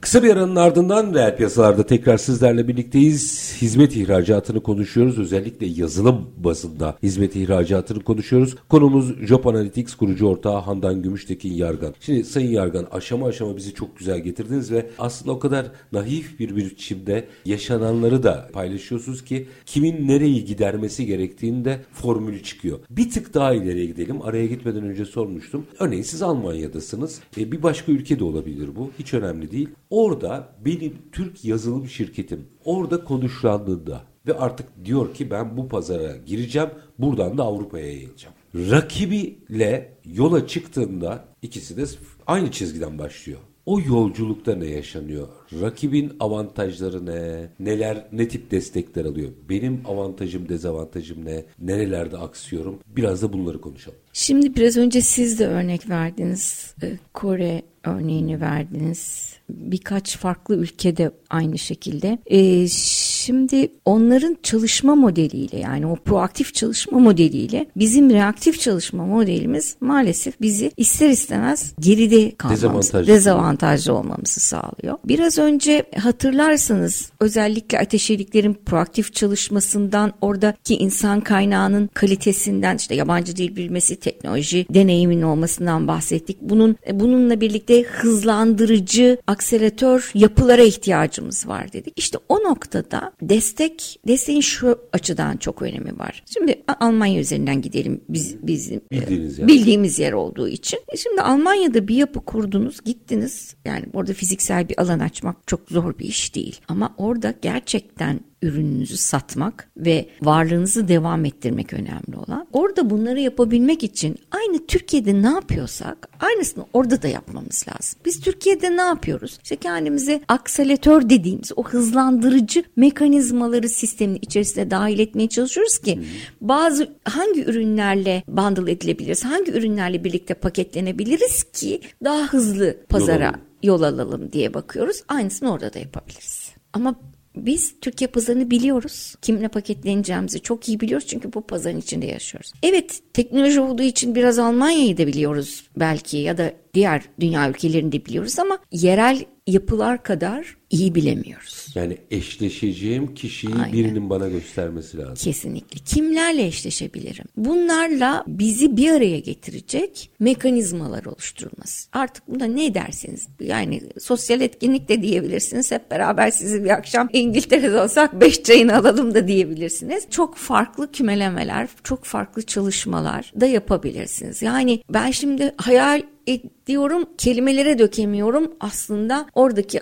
Kısa 0.00 0.22
bir 0.22 0.30
aranın 0.30 0.56
ardından 0.56 1.14
reel 1.14 1.36
piyasalarda 1.36 1.86
tekrar 1.86 2.18
sizlerle 2.18 2.68
birlikteyiz. 2.68 3.37
Hizmet 3.56 3.96
ihracatını 3.96 4.62
konuşuyoruz. 4.62 5.18
Özellikle 5.18 5.66
yazılım 5.66 6.30
bazında 6.36 6.98
hizmet 7.02 7.36
ihracatını 7.36 8.04
konuşuyoruz. 8.04 8.56
Konumuz 8.68 9.14
Job 9.26 9.44
Analytics 9.44 9.94
kurucu 9.94 10.26
ortağı 10.26 10.58
Handan 10.58 11.02
Gümüştekin 11.02 11.52
Yargan. 11.52 11.94
Şimdi 12.00 12.24
Sayın 12.24 12.50
Yargan 12.50 12.86
aşama 12.90 13.26
aşama 13.26 13.56
bizi 13.56 13.74
çok 13.74 13.98
güzel 13.98 14.18
getirdiniz 14.18 14.72
ve 14.72 14.86
aslında 14.98 15.32
o 15.32 15.38
kadar 15.38 15.66
naif 15.92 16.40
bir 16.40 16.56
biçimde 16.56 17.28
yaşananları 17.44 18.22
da 18.22 18.48
paylaşıyorsunuz 18.52 19.24
ki 19.24 19.48
kimin 19.66 20.08
nereyi 20.08 20.44
gidermesi 20.44 21.06
gerektiğinde 21.06 21.80
formülü 21.92 22.42
çıkıyor. 22.42 22.78
Bir 22.90 23.10
tık 23.10 23.34
daha 23.34 23.54
ileriye 23.54 23.86
gidelim. 23.86 24.22
Araya 24.22 24.46
gitmeden 24.46 24.82
önce 24.82 25.04
sormuştum. 25.04 25.66
Örneğin 25.78 26.02
siz 26.02 26.22
Almanya'dasınız. 26.22 27.20
E, 27.38 27.52
bir 27.52 27.62
başka 27.62 27.92
ülke 27.92 28.18
de 28.18 28.24
olabilir 28.24 28.68
bu. 28.76 28.90
Hiç 28.98 29.14
önemli 29.14 29.50
değil. 29.50 29.68
Orada 29.90 30.48
benim 30.64 30.96
Türk 31.12 31.44
yazılım 31.44 31.88
şirketim 31.88 32.46
orada 32.64 33.04
konuşlandığında 33.04 34.02
ve 34.26 34.34
artık 34.34 34.84
diyor 34.84 35.14
ki 35.14 35.30
ben 35.30 35.56
bu 35.56 35.68
pazara 35.68 36.16
gireceğim 36.16 36.68
buradan 36.98 37.38
da 37.38 37.42
Avrupa'ya 37.42 37.86
yayılacağım. 37.86 38.34
Rakibiyle 38.54 39.98
yola 40.04 40.46
çıktığında 40.46 41.24
ikisi 41.42 41.76
de 41.76 41.84
aynı 42.26 42.50
çizgiden 42.50 42.98
başlıyor. 42.98 43.38
O 43.66 43.80
yolculukta 43.80 44.54
ne 44.54 44.66
yaşanıyor? 44.66 45.28
Rakibin 45.60 46.12
avantajları 46.20 47.06
ne? 47.06 47.50
Neler, 47.60 48.06
ne 48.12 48.28
tip 48.28 48.50
destekler 48.50 49.04
alıyor? 49.04 49.30
Benim 49.48 49.80
avantajım, 49.84 50.48
dezavantajım 50.48 51.24
ne? 51.24 51.44
Nerelerde 51.58 52.18
aksıyorum? 52.18 52.78
Biraz 52.86 53.22
da 53.22 53.32
bunları 53.32 53.60
konuşalım. 53.60 53.98
Şimdi 54.12 54.56
biraz 54.56 54.76
önce 54.76 55.00
siz 55.00 55.38
de 55.38 55.46
örnek 55.46 55.88
verdiniz. 55.88 56.74
Ee, 56.82 56.98
Kore 57.14 57.62
örneğini 57.84 58.40
verdiniz. 58.40 59.34
Birkaç 59.48 60.16
farklı 60.16 60.56
ülkede 60.56 61.10
aynı 61.30 61.58
şekilde. 61.58 62.18
Ee, 62.26 62.68
şimdi 62.68 63.72
onların 63.84 64.36
çalışma 64.42 64.94
modeliyle 64.94 65.58
yani 65.58 65.86
o 65.86 65.96
proaktif 65.96 66.54
çalışma 66.54 66.98
modeliyle 66.98 67.66
bizim 67.76 68.10
reaktif 68.10 68.60
çalışma 68.60 69.06
modelimiz 69.06 69.76
maalesef 69.80 70.40
bizi 70.40 70.72
ister 70.76 71.08
istemez 71.08 71.72
geride 71.80 72.36
kalmamız, 72.36 72.62
dezavantajlı, 72.62 73.06
dezavantajlı 73.12 73.94
olmamızı 73.94 74.40
sağlıyor. 74.40 74.98
Biraz 75.04 75.38
önce 75.38 75.84
hatırlarsanız 76.02 77.12
özellikle 77.20 77.78
ateşeliklerin 77.78 78.54
proaktif 78.54 79.14
çalışmasından 79.14 80.12
oradaki 80.20 80.74
insan 80.76 81.20
kaynağının 81.20 81.90
kalitesinden 81.94 82.76
işte 82.76 82.94
yabancı 82.94 83.36
dil 83.36 83.56
bilmesi, 83.56 83.96
teknoloji 83.96 84.66
deneyimin 84.74 85.22
olmasından 85.22 85.88
bahsettik. 85.88 86.38
Bunun 86.40 86.76
bununla 86.92 87.40
birlikte 87.40 87.82
hızlandırıcı, 87.82 89.18
akselatör 89.38 90.10
yapılara 90.14 90.62
ihtiyacımız 90.62 91.48
var 91.48 91.72
dedik. 91.72 91.92
İşte 91.96 92.18
o 92.28 92.36
noktada 92.36 93.12
destek, 93.22 94.00
desteğin 94.08 94.40
şu 94.40 94.78
açıdan 94.92 95.36
çok 95.36 95.62
önemi 95.62 95.98
var. 95.98 96.24
Şimdi 96.34 96.62
Almanya 96.80 97.20
üzerinden 97.20 97.62
gidelim 97.62 98.00
biz 98.08 98.46
bizim 98.46 98.80
bildiğimiz, 98.92 99.38
yer. 99.38 99.48
bildiğimiz 99.48 99.98
yer 99.98 100.12
olduğu 100.12 100.48
için. 100.48 100.80
E 100.88 100.96
şimdi 100.96 101.22
Almanya'da 101.22 101.88
bir 101.88 101.96
yapı 101.96 102.20
kurdunuz, 102.20 102.80
gittiniz. 102.84 103.54
Yani 103.64 103.84
orada 103.92 104.12
fiziksel 104.12 104.68
bir 104.68 104.80
alan 104.80 104.98
açmak 104.98 105.36
çok 105.46 105.60
zor 105.70 105.98
bir 105.98 106.04
iş 106.04 106.34
değil. 106.34 106.60
Ama 106.68 106.94
orada 106.98 107.34
gerçekten 107.42 108.20
ürününüzü 108.42 108.96
satmak 108.96 109.70
ve 109.76 110.08
varlığınızı 110.22 110.88
devam 110.88 111.24
ettirmek 111.24 111.72
önemli 111.72 112.16
olan. 112.26 112.46
Orada 112.52 112.90
bunları 112.90 113.20
yapabilmek 113.20 113.82
için 113.82 114.16
aynı 114.30 114.66
Türkiye'de 114.66 115.22
ne 115.22 115.28
yapıyorsak 115.28 116.08
aynısını 116.20 116.64
orada 116.72 117.02
da 117.02 117.08
yapmamız 117.08 117.64
lazım. 117.68 118.00
Biz 118.04 118.20
Türkiye'de 118.20 118.76
ne 118.76 118.80
yapıyoruz? 118.80 119.38
İşte 119.42 119.56
kendimize 119.56 120.20
akselatör 120.28 121.10
dediğimiz 121.10 121.52
o 121.56 121.64
hızlandırıcı 121.64 122.64
mekanizmaları 122.76 123.68
sistemin 123.68 124.18
içerisine 124.22 124.70
dahil 124.70 124.98
etmeye 124.98 125.28
çalışıyoruz 125.28 125.78
ki 125.78 126.00
bazı 126.40 126.88
hangi 127.04 127.44
ürünlerle 127.44 128.22
bundle 128.28 128.72
edilebiliriz? 128.72 129.24
Hangi 129.24 129.52
ürünlerle 129.52 130.04
birlikte 130.04 130.34
paketlenebiliriz 130.34 131.42
ki 131.52 131.80
daha 132.04 132.26
hızlı 132.26 132.76
pazara 132.88 133.34
yol, 133.62 133.80
yol 133.80 133.82
alalım 133.82 134.32
diye 134.32 134.54
bakıyoruz. 134.54 135.02
Aynısını 135.08 135.52
orada 135.52 135.74
da 135.74 135.78
yapabiliriz. 135.78 136.50
Ama 136.72 136.94
biz 137.36 137.74
Türkiye 137.80 138.08
pazarını 138.08 138.50
biliyoruz. 138.50 139.14
Kimle 139.22 139.48
paketleneceğimizi 139.48 140.40
çok 140.40 140.68
iyi 140.68 140.80
biliyoruz 140.80 141.06
çünkü 141.06 141.32
bu 141.32 141.40
pazarın 141.40 141.78
içinde 141.78 142.06
yaşıyoruz. 142.06 142.52
Evet 142.62 143.00
teknoloji 143.12 143.60
olduğu 143.60 143.82
için 143.82 144.14
biraz 144.14 144.38
Almanya'yı 144.38 144.98
da 144.98 145.06
biliyoruz 145.06 145.68
belki 145.76 146.16
ya 146.16 146.38
da 146.38 146.52
diğer 146.74 147.02
dünya 147.20 147.50
ülkelerini 147.50 147.92
de 147.92 148.04
biliyoruz 148.04 148.38
ama 148.38 148.58
yerel 148.72 149.24
yapılar 149.46 150.02
kadar 150.02 150.56
iyi 150.70 150.94
bilemiyoruz. 150.94 151.66
Yani 151.74 151.98
eşleşeceğim 152.10 153.14
kişiyi 153.14 153.54
Aynen. 153.54 153.72
birinin 153.72 154.10
bana 154.10 154.28
göstermesi 154.28 154.98
lazım. 154.98 155.14
Kesinlikle. 155.14 155.80
Kimlerle 155.84 156.46
eşleşebilirim? 156.46 157.24
Bunlarla 157.36 158.24
bizi 158.26 158.76
bir 158.76 158.90
araya 158.90 159.18
getirecek 159.18 160.10
mekanizmalar 160.20 161.04
oluşturulması. 161.04 161.88
Artık 161.92 162.28
buna 162.28 162.44
ne 162.44 162.74
derseniz 162.74 163.28
yani 163.40 163.82
sosyal 163.98 164.40
etkinlik 164.40 164.88
de 164.88 165.02
diyebilirsiniz. 165.02 165.72
Hep 165.72 165.90
beraber 165.90 166.30
sizi 166.30 166.64
bir 166.64 166.70
akşam 166.70 167.08
İngiltere'de 167.12 167.80
olsak 167.80 168.20
beş 168.20 168.42
çayını 168.42 168.76
alalım 168.76 169.14
da 169.14 169.28
diyebilirsiniz. 169.28 170.06
Çok 170.10 170.36
farklı 170.36 170.92
kümelemeler, 170.92 171.68
çok 171.84 172.04
farklı 172.04 172.42
çalışmalar 172.42 173.32
da 173.40 173.46
yapabilirsiniz. 173.46 174.42
Yani 174.42 174.82
ben 174.90 175.10
şimdi 175.10 175.54
hayal 175.56 176.02
ediyorum 176.28 177.04
kelimelere 177.18 177.78
dökemiyorum 177.78 178.52
aslında 178.60 179.26
oradaki 179.34 179.80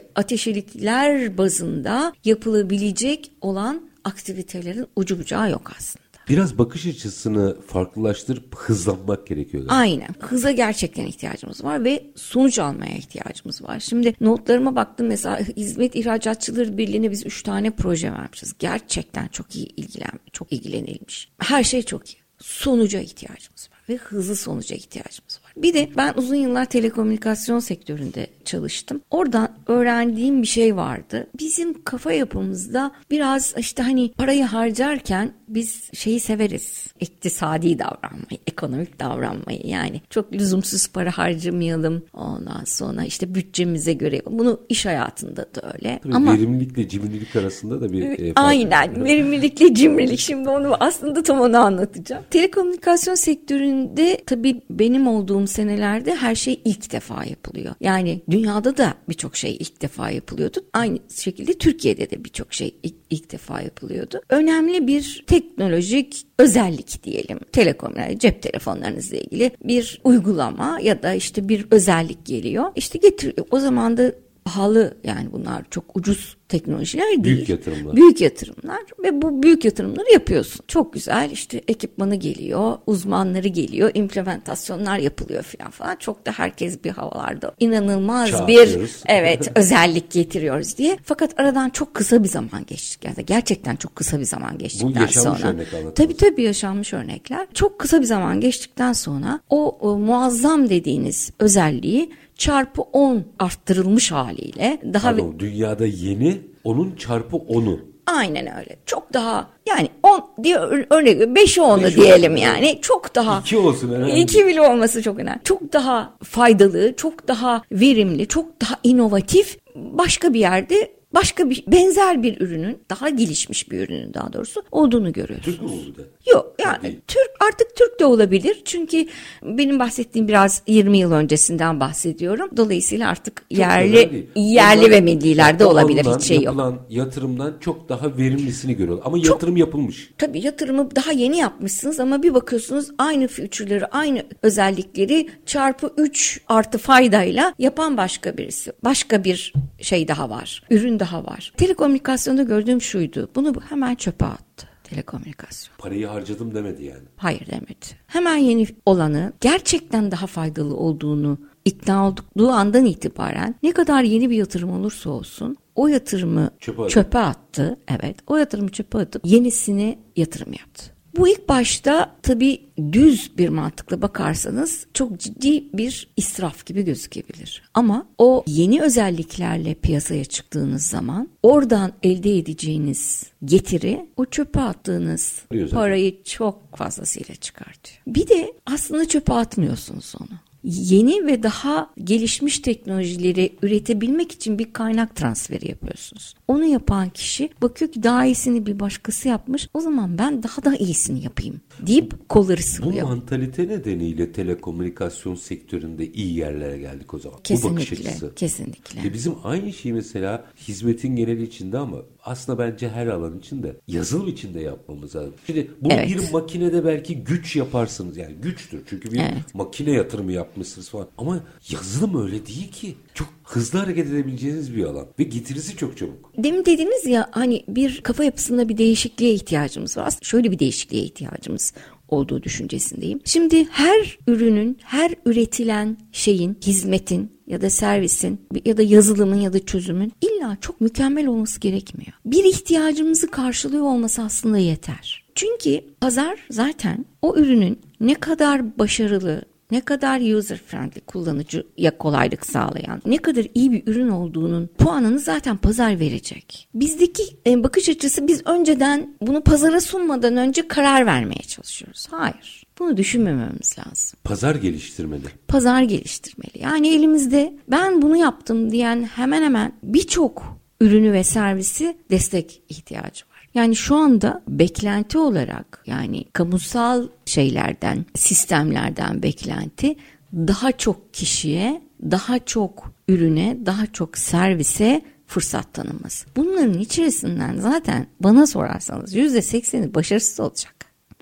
ateşelikler 0.76 1.38
bazında 1.38 2.12
yapılabilecek 2.24 3.30
olan 3.40 3.90
aktivitelerin 4.04 4.86
ucu 4.96 5.18
bucağı 5.18 5.50
yok 5.50 5.72
aslında. 5.78 6.06
Biraz 6.28 6.58
bakış 6.58 6.86
açısını 6.86 7.60
farklılaştırıp 7.66 8.54
hızlanmak 8.56 9.26
gerekiyor. 9.26 9.62
Galiba. 9.62 9.74
Aynen. 9.74 10.08
Hıza 10.20 10.50
gerçekten 10.50 11.06
ihtiyacımız 11.06 11.64
var 11.64 11.84
ve 11.84 12.04
sonuç 12.16 12.58
almaya 12.58 12.96
ihtiyacımız 12.96 13.62
var. 13.62 13.80
Şimdi 13.80 14.14
notlarıma 14.20 14.76
baktım 14.76 15.06
mesela 15.06 15.38
Hizmet 15.38 15.96
İhracatçıları 15.96 16.78
Birliği'ne 16.78 17.10
biz 17.10 17.26
üç 17.26 17.42
tane 17.42 17.70
proje 17.70 18.12
vermişiz. 18.12 18.54
Gerçekten 18.58 19.28
çok 19.28 19.56
iyi 19.56 19.66
ilgilen, 19.76 20.20
çok 20.32 20.52
ilgilenilmiş. 20.52 21.28
Her 21.38 21.64
şey 21.64 21.82
çok 21.82 22.10
iyi. 22.10 22.18
Sonuca 22.38 23.00
ihtiyacımız 23.00 23.68
var 23.72 23.78
ve 23.88 23.96
hızlı 23.96 24.36
sonuca 24.36 24.76
ihtiyacımız 24.76 25.40
var. 25.44 25.45
Bir 25.56 25.74
de 25.74 25.88
ben 25.96 26.14
uzun 26.16 26.36
yıllar 26.36 26.64
telekomünikasyon 26.64 27.58
sektöründe 27.58 28.26
çalıştım. 28.44 29.00
Oradan 29.10 29.48
öğrendiğim 29.66 30.42
bir 30.42 30.46
şey 30.46 30.76
vardı. 30.76 31.26
Bizim 31.38 31.84
kafa 31.84 32.12
yapımızda 32.12 32.92
biraz 33.10 33.54
işte 33.58 33.82
hani 33.82 34.12
parayı 34.12 34.44
harcarken 34.44 35.32
biz 35.48 35.90
şeyi 35.94 36.20
severiz. 36.20 36.86
İktisadi 37.00 37.78
davranmayı, 37.78 38.38
ekonomik 38.46 39.00
davranmayı. 39.00 39.60
Yani 39.64 40.00
çok 40.10 40.32
lüzumsuz 40.32 40.88
para 40.88 41.18
harcamayalım. 41.18 42.02
Ondan 42.14 42.64
sonra 42.64 43.04
işte 43.04 43.34
bütçemize 43.34 43.92
göre. 43.92 44.22
Bunu 44.30 44.60
iş 44.68 44.86
hayatında 44.86 45.46
da 45.54 45.72
öyle. 45.74 46.00
Tabii 46.02 46.14
Ama 46.14 46.32
verimlilikle 46.32 46.88
cimrilik 46.88 47.36
arasında 47.36 47.80
da 47.80 47.92
bir 47.92 48.02
e, 48.02 48.16
fark 48.16 48.48
Aynen 48.48 48.96
var. 48.96 49.04
verimlilikle 49.04 49.74
cimrilik 49.74 50.18
şimdi 50.18 50.48
onu 50.48 50.76
aslında 50.80 51.22
tam 51.22 51.40
onu 51.40 51.56
anlatacağım. 51.56 52.24
Telekomünikasyon 52.30 53.14
sektöründe 53.14 54.22
tabii 54.26 54.60
benim 54.70 55.06
olduğum 55.06 55.46
senelerde 55.46 56.14
her 56.14 56.34
şey 56.34 56.60
ilk 56.64 56.92
defa 56.92 57.24
yapılıyor. 57.24 57.74
Yani 57.80 58.20
dünyada 58.30 58.76
da 58.76 58.94
birçok 59.08 59.36
şey 59.36 59.56
ilk 59.60 59.82
defa 59.82 60.10
yapılıyordu. 60.10 60.64
Aynı 60.72 60.98
şekilde 61.14 61.52
Türkiye'de 61.58 62.10
de 62.10 62.24
birçok 62.24 62.54
şey 62.54 62.74
ilk, 62.82 62.94
ilk 63.10 63.32
defa 63.32 63.60
yapılıyordu. 63.60 64.20
Önemli 64.28 64.86
bir 64.86 65.24
teknolojik 65.36 66.26
özellik 66.38 67.04
diyelim. 67.04 67.38
Telekom 67.52 67.96
yani 67.96 68.18
cep 68.18 68.42
telefonlarınızla 68.42 69.16
ilgili 69.16 69.50
bir 69.64 70.00
uygulama 70.04 70.78
ya 70.82 71.02
da 71.02 71.14
işte 71.14 71.48
bir 71.48 71.66
özellik 71.70 72.26
geliyor. 72.26 72.64
İşte 72.76 72.98
getiriyor. 72.98 73.46
O 73.50 73.58
zaman 73.58 73.96
da 73.96 74.12
pahalı 74.46 74.94
yani 75.04 75.32
bunlar 75.32 75.62
çok 75.70 75.96
ucuz 75.96 76.36
teknolojiler 76.48 77.06
değil. 77.06 77.24
Büyük 77.24 77.48
yatırımlar. 77.48 77.96
Büyük 77.96 78.20
yatırımlar 78.20 78.80
ve 79.02 79.22
bu 79.22 79.42
büyük 79.42 79.64
yatırımları 79.64 80.12
yapıyorsun. 80.12 80.64
Çok 80.68 80.92
güzel 80.92 81.30
işte 81.32 81.62
ekipmanı 81.68 82.14
geliyor, 82.14 82.78
uzmanları 82.86 83.48
geliyor, 83.48 83.90
implementasyonlar 83.94 84.98
yapılıyor 84.98 85.42
falan 85.42 85.70
falan. 85.70 85.96
Çok 85.96 86.26
da 86.26 86.32
herkes 86.32 86.84
bir 86.84 86.90
havalarda 86.90 87.54
inanılmaz 87.60 88.48
bir 88.48 88.78
evet 89.06 89.50
özellik 89.54 90.10
getiriyoruz 90.10 90.78
diye. 90.78 90.98
Fakat 91.04 91.40
aradan 91.40 91.70
çok 91.70 91.94
kısa 91.94 92.22
bir 92.22 92.28
zaman 92.28 92.66
geçtik. 92.66 93.04
Yani 93.04 93.26
gerçekten 93.26 93.76
çok 93.76 93.96
kısa 93.96 94.20
bir 94.20 94.24
zaman 94.24 94.58
geçtikten 94.58 95.00
yaşanmış 95.00 95.40
sonra. 95.40 95.52
örnek 95.52 95.74
anlatınız. 95.74 95.94
Tabii 95.94 96.16
tabii 96.16 96.42
yaşanmış 96.42 96.92
örnekler. 96.92 97.46
Çok 97.54 97.78
kısa 97.78 98.00
bir 98.00 98.06
zaman 98.06 98.40
geçtikten 98.40 98.92
sonra 98.92 99.40
o, 99.50 99.78
o 99.80 99.98
muazzam 99.98 100.70
dediğiniz 100.70 101.30
özelliği 101.38 102.10
çarpı 102.36 102.82
10 102.82 103.24
arttırılmış 103.38 104.12
haliyle 104.12 104.80
daha 104.92 105.10
Pardon, 105.10 105.34
dünyada 105.38 105.86
yeni 105.86 106.38
onun 106.64 106.96
çarpı 106.96 107.36
10'u. 107.36 107.80
Aynen 108.06 108.58
öyle. 108.58 108.76
Çok 108.86 109.12
daha 109.12 109.50
yani 109.68 109.88
10 110.02 110.44
diye 110.44 110.56
ör- 110.56 110.86
örnek 110.90 111.20
5'i 111.20 111.62
10'u 111.62 111.82
Beş 111.84 111.96
diyelim 111.96 112.32
olsun, 112.32 112.44
yani. 112.44 112.78
Çok 112.82 113.14
daha 113.14 113.40
İki 113.40 113.56
olsun 113.56 113.94
herhalde. 113.94 114.20
2 114.20 114.46
bile 114.46 114.60
olması 114.60 115.02
çok 115.02 115.18
önemli. 115.18 115.40
Çok 115.44 115.72
daha 115.72 116.14
faydalı, 116.22 116.96
çok 116.96 117.28
daha 117.28 117.62
verimli, 117.72 118.26
çok 118.28 118.60
daha 118.60 118.74
inovatif 118.84 119.58
başka 119.76 120.34
bir 120.34 120.40
yerde 120.40 120.95
başka 121.16 121.50
bir 121.50 121.64
benzer 121.66 122.22
bir 122.22 122.40
ürünün 122.40 122.78
daha 122.90 123.08
gelişmiş 123.08 123.70
bir 123.70 123.80
ürünün 123.80 124.14
daha 124.14 124.32
doğrusu 124.32 124.62
olduğunu 124.70 125.12
görüyoruz. 125.12 125.44
Türk 125.44 125.62
mü 125.62 125.68
oldu 125.68 125.96
da? 125.96 126.30
Yok 126.30 126.54
yani 126.58 126.82
Değil. 126.82 127.00
Türk 127.08 127.30
artık 127.48 127.76
Türk 127.76 128.00
de 128.00 128.06
olabilir. 128.06 128.62
Çünkü 128.64 129.06
benim 129.42 129.78
bahsettiğim 129.78 130.28
biraz 130.28 130.62
20 130.66 130.98
yıl 130.98 131.12
öncesinden 131.12 131.80
bahsediyorum. 131.80 132.50
Dolayısıyla 132.56 133.08
artık 133.08 133.36
Çok 133.36 133.58
yerli 133.58 134.28
yerli 134.36 134.80
Onlar 134.80 134.90
ve 134.90 135.00
millilerde 135.00 135.64
olabilir 135.64 136.04
hiç 136.04 136.22
şey 136.22 136.36
yok. 136.36 136.44
Yapılan 136.44 136.78
yatırımdan 136.90 137.54
çok 137.60 137.88
daha 137.88 138.18
verimlisini 138.18 138.76
görüyorlar. 138.76 139.06
Ama 139.06 139.18
yatırım 139.18 139.56
yapılmış. 139.56 140.10
Tabii 140.18 140.40
yatırımı 140.40 140.96
daha 140.96 141.12
yeni 141.12 141.38
yapmışsınız 141.38 142.00
ama 142.00 142.22
bir 142.22 142.34
bakıyorsunuz 142.34 142.90
aynı 142.98 143.28
feature'ları, 143.28 143.94
aynı 143.94 144.22
özellikleri 144.42 145.28
çarpı 145.46 145.92
3 145.96 146.40
artı 146.48 146.78
faydayla 146.78 147.54
yapan 147.58 147.96
başka 147.96 148.36
birisi. 148.36 148.72
Başka 148.84 149.24
bir 149.24 149.52
şey 149.80 150.08
daha 150.08 150.30
var. 150.30 150.62
Ürün 150.70 151.00
daha 151.00 151.05
var. 151.14 151.52
Telekomünikasyonda 151.56 152.42
gördüğüm 152.42 152.80
şuydu. 152.82 153.30
Bunu 153.34 153.54
hemen 153.68 153.94
çöpe 153.94 154.24
attı 154.26 154.68
telekomünikasyon. 154.84 155.76
Parayı 155.78 156.06
harcadım 156.06 156.54
demedi 156.54 156.84
yani. 156.84 157.02
Hayır 157.16 157.46
demedi. 157.46 157.86
Hemen 158.06 158.36
yeni 158.36 158.66
olanı 158.86 159.32
gerçekten 159.40 160.10
daha 160.10 160.26
faydalı 160.26 160.76
olduğunu 160.76 161.38
ikna 161.64 162.08
oldukluğu 162.08 162.50
andan 162.50 162.84
itibaren 162.84 163.54
ne 163.62 163.72
kadar 163.72 164.02
yeni 164.02 164.30
bir 164.30 164.36
yatırım 164.36 164.70
olursa 164.70 165.10
olsun 165.10 165.56
o 165.74 165.88
yatırımı 165.88 166.50
Çöpe 166.60 166.88
çöpe, 166.88 167.18
attı. 167.18 167.62
attı. 167.62 167.78
Evet 167.88 168.16
o 168.26 168.36
yatırımı 168.36 168.68
çöpe 168.68 168.98
atıp 168.98 169.22
yenisini 169.26 169.98
yatırım 170.16 170.52
yaptı. 170.52 170.95
Bu 171.16 171.28
ilk 171.28 171.48
başta 171.48 172.16
tabii 172.22 172.60
düz 172.92 173.38
bir 173.38 173.48
mantıkla 173.48 174.02
bakarsanız 174.02 174.86
çok 174.94 175.20
ciddi 175.20 175.64
bir 175.72 176.08
israf 176.16 176.66
gibi 176.66 176.82
gözükebilir. 176.82 177.62
Ama 177.74 178.06
o 178.18 178.44
yeni 178.46 178.82
özelliklerle 178.82 179.74
piyasaya 179.74 180.24
çıktığınız 180.24 180.86
zaman 180.86 181.28
oradan 181.42 181.92
elde 182.02 182.38
edeceğiniz 182.38 183.26
getiri 183.44 184.06
o 184.16 184.24
çöpe 184.24 184.60
attığınız 184.60 185.42
parayı 185.70 186.22
çok 186.22 186.76
fazlasıyla 186.76 187.34
çıkartıyor. 187.34 187.98
Bir 188.06 188.28
de 188.28 188.52
aslında 188.66 189.08
çöpe 189.08 189.32
atmıyorsunuz 189.32 190.14
onu. 190.20 190.38
Yeni 190.66 191.26
ve 191.26 191.42
daha 191.42 191.90
gelişmiş 192.04 192.58
teknolojileri 192.58 193.56
üretebilmek 193.62 194.32
için 194.32 194.58
bir 194.58 194.72
kaynak 194.72 195.16
transferi 195.16 195.68
yapıyorsunuz. 195.68 196.34
Onu 196.48 196.64
yapan 196.64 197.08
kişi 197.10 197.48
bakıyor 197.62 197.92
ki 197.92 198.02
daha 198.02 198.26
iyisini 198.26 198.66
bir 198.66 198.80
başkası 198.80 199.28
yapmış. 199.28 199.68
O 199.74 199.80
zaman 199.80 200.18
ben 200.18 200.42
daha 200.42 200.64
da 200.64 200.76
iyisini 200.76 201.24
yapayım 201.24 201.60
deyip 201.86 202.28
kolları 202.28 202.58
Bu 202.58 202.62
sıvıyor. 202.62 203.08
mantalite 203.08 203.68
nedeniyle 203.68 204.32
telekomünikasyon 204.32 205.34
sektöründe 205.34 206.12
iyi 206.12 206.34
yerlere 206.36 206.78
geldik 206.78 207.14
o 207.14 207.18
zaman. 207.18 207.38
Bu 207.38 207.70
bakış 207.70 207.88
Kesinlikle, 207.88 208.10
açısı. 208.10 208.34
kesinlikle. 208.34 209.08
E 209.08 209.12
bizim 209.14 209.34
aynı 209.44 209.72
şey 209.72 209.92
mesela 209.92 210.44
hizmetin 210.68 211.16
geneli 211.16 211.42
içinde 211.42 211.78
ama 211.78 211.96
aslında 212.24 212.58
bence 212.58 212.88
her 212.88 213.06
alan 213.06 213.38
içinde 213.38 213.76
yazılım 213.88 214.28
içinde 214.28 214.60
yapmamız 214.60 215.16
lazım. 215.16 215.34
Şimdi 215.46 215.70
bunu 215.80 215.92
Evet. 215.92 216.08
bir 216.08 216.32
makinede 216.32 216.84
belki 216.84 217.16
güç 217.16 217.56
yaparsınız 217.56 218.16
yani 218.16 218.34
güçtür 218.42 218.82
çünkü 218.90 219.12
bir 219.12 219.18
Evet. 219.20 219.54
makine 219.54 219.90
yatırımı 219.90 220.32
yapmışsınız 220.56 220.88
falan 220.88 221.08
ama 221.18 221.40
yazılım 221.70 222.24
öyle 222.24 222.46
değil 222.46 222.72
ki. 222.72 222.96
Çok 223.14 223.28
hızlı 223.44 223.78
hareket 223.78 224.06
edebileceğiniz 224.06 224.76
bir 224.76 224.84
alan 224.84 225.06
ve 225.18 225.22
getirisi 225.22 225.76
çok 225.76 225.96
çabuk. 225.96 226.32
Demin 226.38 226.64
dediniz 226.64 227.06
ya 227.06 227.28
hani 227.30 227.64
bir 227.68 228.00
kafa 228.00 228.24
yapısında 228.24 228.68
bir 228.68 228.78
değişikliğe 228.78 229.34
ihtiyacımız 229.34 229.96
var. 229.96 230.06
Aslında 230.06 230.24
şöyle 230.24 230.50
bir 230.50 230.58
değişikliğe 230.58 231.02
ihtiyacımız 231.02 231.72
olduğu 232.08 232.42
düşüncesindeyim. 232.42 233.20
Şimdi 233.24 233.64
her 233.70 234.18
ürünün, 234.26 234.78
her 234.82 235.14
üretilen 235.26 235.96
şeyin, 236.12 236.58
hizmetin 236.66 237.36
ya 237.46 237.60
da 237.60 237.70
servisin 237.70 238.40
ya 238.64 238.76
da 238.76 238.82
yazılımın 238.82 239.40
ya 239.40 239.52
da 239.52 239.66
çözümün 239.66 240.12
illa 240.20 240.56
çok 240.60 240.80
mükemmel 240.80 241.26
olması 241.26 241.60
gerekmiyor. 241.60 242.12
Bir 242.24 242.44
ihtiyacımızı 242.44 243.30
karşılıyor 243.30 243.82
olması 243.82 244.22
aslında 244.22 244.58
yeter. 244.58 245.24
Çünkü 245.34 245.80
pazar 246.00 246.38
zaten 246.50 247.04
o 247.22 247.36
ürünün 247.36 247.78
ne 248.00 248.14
kadar 248.14 248.78
başarılı, 248.78 249.42
ne 249.70 249.80
kadar 249.80 250.20
user 250.20 250.58
friendly 250.58 251.00
kullanıcıya 251.00 251.98
kolaylık 251.98 252.46
sağlayan, 252.46 253.02
ne 253.06 253.16
kadar 253.16 253.46
iyi 253.54 253.72
bir 253.72 253.82
ürün 253.86 254.08
olduğunun 254.08 254.70
puanını 254.78 255.18
zaten 255.18 255.56
pazar 255.56 256.00
verecek. 256.00 256.68
Bizdeki 256.74 257.22
e, 257.46 257.64
bakış 257.64 257.88
açısı 257.88 258.28
biz 258.28 258.46
önceden 258.46 259.16
bunu 259.20 259.40
pazara 259.40 259.80
sunmadan 259.80 260.36
önce 260.36 260.68
karar 260.68 261.06
vermeye 261.06 261.42
çalışıyoruz. 261.42 262.06
Hayır. 262.10 262.66
Bunu 262.78 262.96
düşünmememiz 262.96 263.76
lazım. 263.78 264.18
Pazar 264.24 264.54
geliştirmeli. 264.54 265.22
Pazar 265.48 265.82
geliştirmeli. 265.82 266.62
Yani 266.62 266.88
elimizde 266.88 267.56
ben 267.70 268.02
bunu 268.02 268.16
yaptım 268.16 268.70
diyen 268.70 269.02
hemen 269.02 269.42
hemen 269.42 269.72
birçok 269.82 270.58
ürünü 270.80 271.12
ve 271.12 271.24
servisi 271.24 271.96
destek 272.10 272.62
ihtiyacı 272.68 273.24
var. 273.24 273.35
Yani 273.56 273.76
şu 273.76 273.96
anda 273.96 274.42
beklenti 274.48 275.18
olarak 275.18 275.82
yani 275.86 276.24
kamusal 276.32 277.08
şeylerden, 277.26 278.06
sistemlerden 278.14 279.22
beklenti 279.22 279.96
daha 280.34 280.72
çok 280.72 281.14
kişiye, 281.14 281.82
daha 282.02 282.38
çok 282.38 282.92
ürüne, 283.08 283.58
daha 283.66 283.86
çok 283.86 284.18
servise 284.18 285.02
fırsat 285.26 285.74
tanınması. 285.74 286.26
Bunların 286.36 286.78
içerisinden 286.78 287.56
zaten 287.58 288.06
bana 288.20 288.46
sorarsanız 288.46 289.14
%80'i 289.14 289.94
başarısız 289.94 290.40
olacak. 290.40 290.74